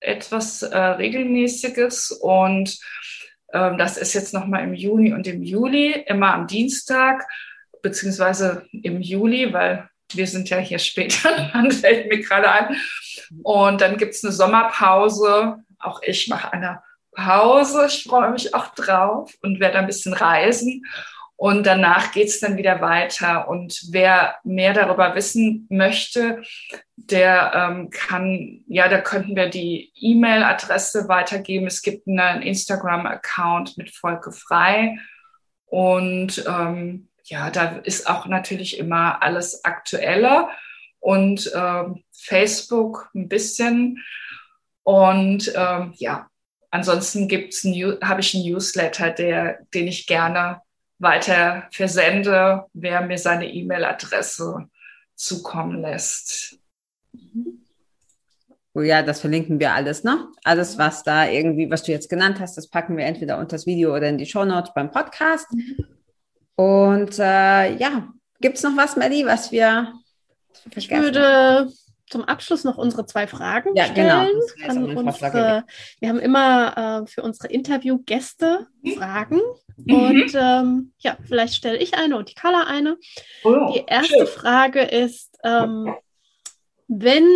[0.00, 2.78] etwas äh, Regelmäßiges und
[3.52, 7.26] ähm, das ist jetzt nochmal im Juni und im Juli, immer am Dienstag,
[7.82, 12.76] beziehungsweise im Juli, weil wir sind ja hier später, dann fällt mir gerade ein.
[13.42, 15.56] Und dann gibt es eine Sommerpause.
[15.78, 16.82] Auch ich mache eine
[17.12, 17.86] Pause.
[17.86, 20.84] Ich freue mich auch drauf und werde ein bisschen reisen.
[21.40, 23.48] Und danach geht es dann wieder weiter.
[23.48, 26.42] Und wer mehr darüber wissen möchte,
[26.96, 31.66] der ähm, kann, ja, da könnten wir die E-Mail-Adresse weitergeben.
[31.66, 34.98] Es gibt einen Instagram-Account mit Volke Frei.
[35.64, 40.50] Und ähm, ja, da ist auch natürlich immer alles aktueller.
[40.98, 44.04] Und ähm, Facebook ein bisschen.
[44.82, 46.28] Und ähm, ja,
[46.70, 50.60] ansonsten gibt's habe ich einen Newsletter, der, den ich gerne
[51.00, 54.68] weiter versende, wer mir seine E-Mail-Adresse
[55.16, 56.58] zukommen lässt.
[58.72, 60.28] Oh ja, das verlinken wir alles, ne?
[60.44, 63.66] Alles, was da irgendwie, was du jetzt genannt hast, das packen wir entweder unter das
[63.66, 65.48] Video oder in die Show Notes beim Podcast.
[66.54, 68.08] Und äh, ja,
[68.40, 69.92] gibt es noch was, Melly, was wir.
[70.76, 71.72] Ich würde
[72.08, 74.24] zum Abschluss noch unsere zwei Fragen ja, genau.
[74.24, 74.86] stellen.
[74.86, 75.00] Genau.
[75.00, 75.64] Unsere,
[76.00, 79.40] wir haben immer äh, für unsere Interviewgäste Fragen.
[79.84, 79.94] Mhm.
[79.94, 82.98] Und ähm, ja, vielleicht stelle ich eine und die Carla eine.
[83.44, 84.26] Oh, die erste schön.
[84.26, 85.94] Frage ist, ähm,
[86.88, 87.28] wenn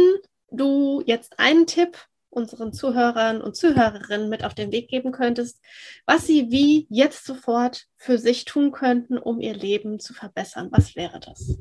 [0.51, 1.99] du jetzt einen Tipp
[2.31, 5.61] unseren Zuhörern und Zuhörerinnen mit auf den Weg geben könntest,
[6.05, 10.97] was sie wie jetzt sofort für sich tun könnten, um ihr Leben zu verbessern, was
[10.97, 11.57] wäre das?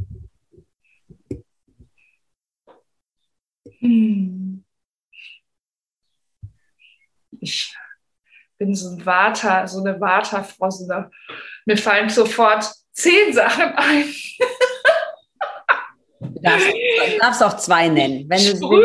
[3.79, 4.63] Hm.
[7.39, 7.75] Ich
[8.63, 10.69] bin so ein Water, so eine Waterfrau,
[11.65, 14.05] mir fallen sofort zehn Sachen ein.
[16.19, 18.25] Du darfst, du darfst auch zwei nennen.
[18.29, 18.83] Wenn du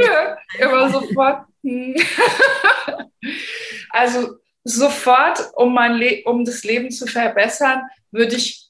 [0.58, 1.46] immer sofort.
[1.62, 1.94] Hm.
[3.90, 8.66] also sofort, um, mein Le um das Leben zu verbessern, würde ich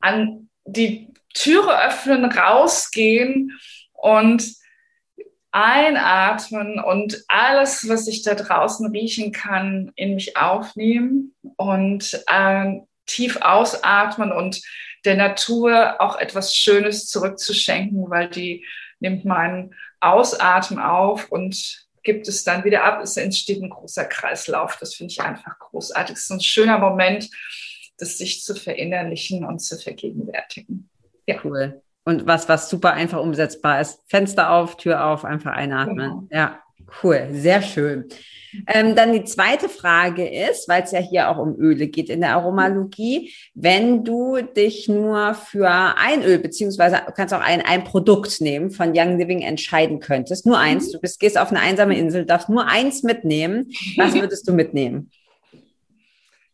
[0.00, 3.58] an die Türe öffnen, rausgehen
[3.92, 4.42] und
[5.50, 13.38] einatmen und alles, was ich da draußen riechen kann, in mich aufnehmen und äh, tief
[13.40, 14.62] ausatmen und
[15.04, 18.64] der Natur auch etwas Schönes zurückzuschenken, weil die
[19.00, 23.00] nimmt meinen Ausatmen auf und gibt es dann wieder ab.
[23.02, 24.76] Es entsteht ein großer Kreislauf.
[24.78, 26.16] Das finde ich einfach großartig.
[26.16, 27.30] Es ist ein schöner Moment,
[27.96, 30.88] das sich zu verinnerlichen und zu vergegenwärtigen.
[31.26, 31.40] Ja.
[31.42, 31.82] Cool.
[32.08, 34.00] Und was, was super einfach umsetzbar ist.
[34.08, 35.96] Fenster auf, Tür auf, einfach einatmen.
[35.96, 36.28] Genau.
[36.30, 36.58] Ja,
[37.02, 37.28] cool.
[37.32, 38.08] Sehr schön.
[38.66, 42.22] Ähm, dann die zweite Frage ist, weil es ja hier auch um Öle geht in
[42.22, 47.84] der Aromalogie, wenn du dich nur für ein Öl, beziehungsweise du kannst auch ein, ein
[47.84, 50.92] Produkt nehmen von Young Living entscheiden könntest, nur eins, mhm.
[50.92, 55.10] du bist, gehst auf eine einsame Insel, darfst nur eins mitnehmen, was würdest du mitnehmen?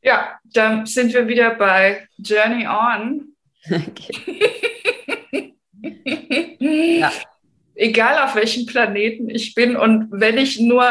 [0.03, 3.29] Ja, dann sind wir wieder bei Journey On.
[3.71, 4.51] Okay.
[6.61, 7.13] ja.
[7.77, 10.85] Egal auf welchem Planeten ich bin und wenn ich nur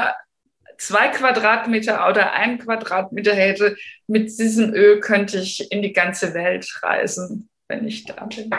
[0.78, 3.78] zwei Quadratmeter oder ein Quadratmeter hätte,
[4.08, 8.50] mit diesem Öl könnte ich in die ganze Welt reisen, wenn ich da bin.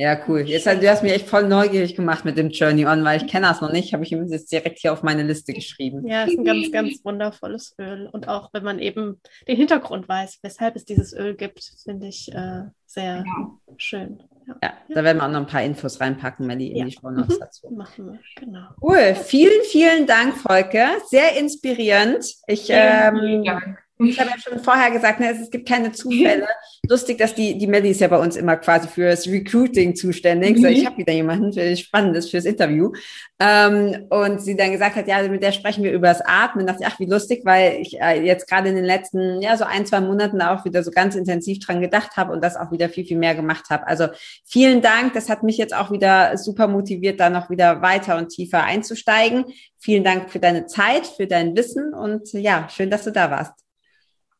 [0.00, 0.42] Ja, cool.
[0.42, 3.48] Jetzt du hast mich echt voll neugierig gemacht mit dem Journey On, weil ich kenne
[3.48, 6.06] das noch nicht, habe ich ihm jetzt direkt hier auf meine Liste geschrieben.
[6.06, 8.08] Ja, ist ein ganz, ganz wundervolles Öl.
[8.12, 12.32] Und auch wenn man eben den Hintergrund weiß, weshalb es dieses Öl gibt, finde ich
[12.32, 13.58] äh, sehr ja.
[13.76, 14.22] schön.
[14.48, 14.56] Ja.
[14.62, 14.72] ja.
[14.88, 16.84] da werden wir auch noch ein paar Infos reinpacken, Melli, in ja.
[16.86, 17.40] die Show Notes mhm.
[17.40, 17.70] dazu.
[17.70, 18.68] Machen wir, genau.
[18.80, 19.14] Cool.
[19.14, 20.86] Vielen, vielen Dank, Volke.
[21.06, 22.24] Sehr inspirierend.
[22.46, 25.90] Ich, vielen, ähm, vielen Dank ich habe ja schon vorher gesagt, ne, es, gibt keine
[25.90, 26.46] Zufälle.
[26.88, 30.56] Lustig, dass die, die Melly ist ja bei uns immer quasi fürs Recruiting zuständig.
[30.56, 30.62] Mhm.
[30.62, 32.92] So, ich habe wieder jemanden für Spannendes fürs Interview.
[33.40, 36.62] Ähm, und sie dann gesagt hat, ja, mit der sprechen wir über das Atmen.
[36.62, 39.56] Und dachte ich, ach, wie lustig, weil ich äh, jetzt gerade in den letzten, ja,
[39.56, 42.70] so ein, zwei Monaten auch wieder so ganz intensiv dran gedacht habe und das auch
[42.70, 43.86] wieder viel, viel mehr gemacht habe.
[43.86, 44.08] Also
[44.44, 45.14] vielen Dank.
[45.14, 49.44] Das hat mich jetzt auch wieder super motiviert, da noch wieder weiter und tiefer einzusteigen.
[49.76, 53.67] Vielen Dank für deine Zeit, für dein Wissen und ja, schön, dass du da warst.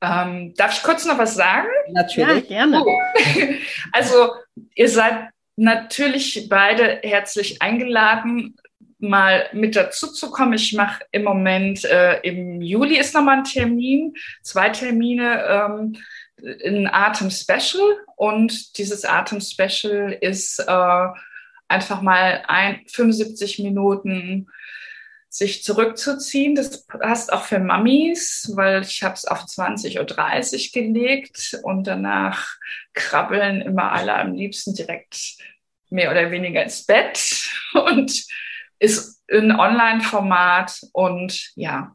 [0.00, 1.68] Ähm, darf ich kurz noch was sagen?
[1.90, 2.48] Natürlich.
[2.48, 2.84] Ja, gerne.
[2.84, 3.00] Oh.
[3.92, 4.32] Also,
[4.74, 8.56] ihr seid natürlich beide herzlich eingeladen,
[8.98, 10.54] mal mit dazu zu kommen.
[10.54, 15.96] Ich mache im Moment, äh, im Juli ist nochmal ein Termin, zwei Termine, ähm,
[16.64, 17.96] ein Atem-Special.
[18.16, 21.06] Und dieses Atem-Special ist äh,
[21.68, 24.48] einfach mal ein, 75 Minuten
[25.38, 26.54] sich zurückzuziehen.
[26.54, 32.56] Das passt auch für Mamis, weil ich habe es auf 20.30 Uhr gelegt und danach
[32.92, 35.36] krabbeln immer alle am liebsten direkt
[35.90, 38.24] mehr oder weniger ins Bett und
[38.78, 41.94] ist ein Online-Format und ja,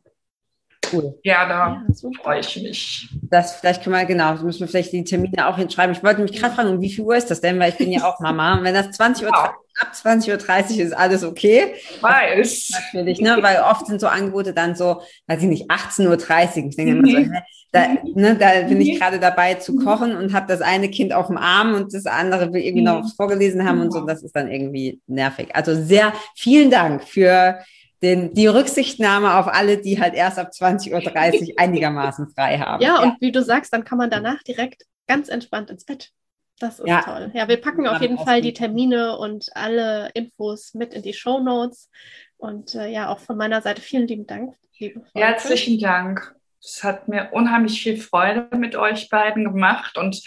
[0.91, 1.17] Cool.
[1.23, 3.09] Ja, da ja, freue ich mich.
[3.23, 5.95] Das vielleicht können wir, genau, müssen wir vielleicht die Termine auch hinschreiben.
[5.95, 7.57] Ich wollte mich gerade fragen, um wie viel Uhr ist das denn?
[7.57, 8.55] Weil ich bin ja auch Mama.
[8.57, 9.49] Und wenn das 20 Uhr, wow.
[9.79, 11.75] Ab 20.30 Uhr ist alles okay.
[12.01, 12.71] Weiß.
[12.93, 13.37] Natürlich, ne?
[13.41, 16.69] Weil oft sind so Angebote dann so, weiß ich nicht, 18.30 Uhr.
[16.69, 17.31] Ich denke immer so,
[17.71, 21.27] da, ne, da bin ich gerade dabei zu kochen und habe das eine Kind auf
[21.27, 24.05] dem Arm und das andere will irgendwie noch was vorgelesen haben und so.
[24.05, 25.55] Das ist dann irgendwie nervig.
[25.55, 27.59] Also sehr vielen Dank für
[28.03, 32.83] den, die Rücksichtnahme auf alle, die halt erst ab 20.30 Uhr einigermaßen frei haben.
[32.83, 36.11] Ja, ja, und wie du sagst, dann kann man danach direkt ganz entspannt ins Bett.
[36.59, 37.01] Das ist ja.
[37.01, 37.31] toll.
[37.33, 41.39] Ja, wir packen auf jeden Fall die Termine und alle Infos mit in die Show
[41.39, 41.89] Notes.
[42.37, 45.27] Und äh, ja, auch von meiner Seite vielen lieben Dank, liebe Freunde.
[45.27, 46.35] Herzlichen Dank.
[46.61, 50.21] Es hat mir unheimlich viel Freude mit euch beiden gemacht und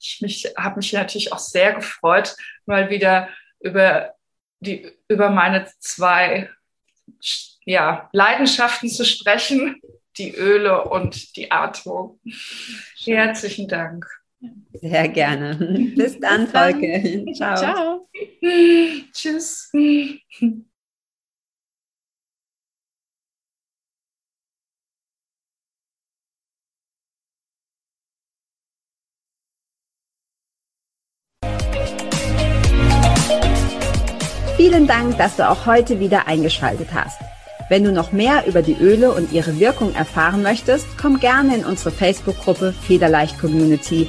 [0.00, 3.28] ich mich, habe mich natürlich auch sehr gefreut, mal wieder
[3.60, 4.14] über
[4.60, 6.48] die, über meine zwei
[7.64, 9.80] ja, Leidenschaften zu sprechen,
[10.16, 12.20] die Öle und die Atmung.
[13.04, 14.06] Herzlichen Dank.
[14.74, 15.54] Sehr gerne.
[15.96, 16.74] Bis dann, Bis dann.
[16.74, 17.24] Volke.
[17.34, 17.56] Ciao.
[17.56, 18.08] Ciao.
[19.12, 19.70] Tschüss.
[34.56, 37.20] Vielen Dank, dass du auch heute wieder eingeschaltet hast.
[37.68, 41.64] Wenn du noch mehr über die Öle und ihre Wirkung erfahren möchtest, komm gerne in
[41.64, 44.08] unsere Facebook-Gruppe Federleicht Community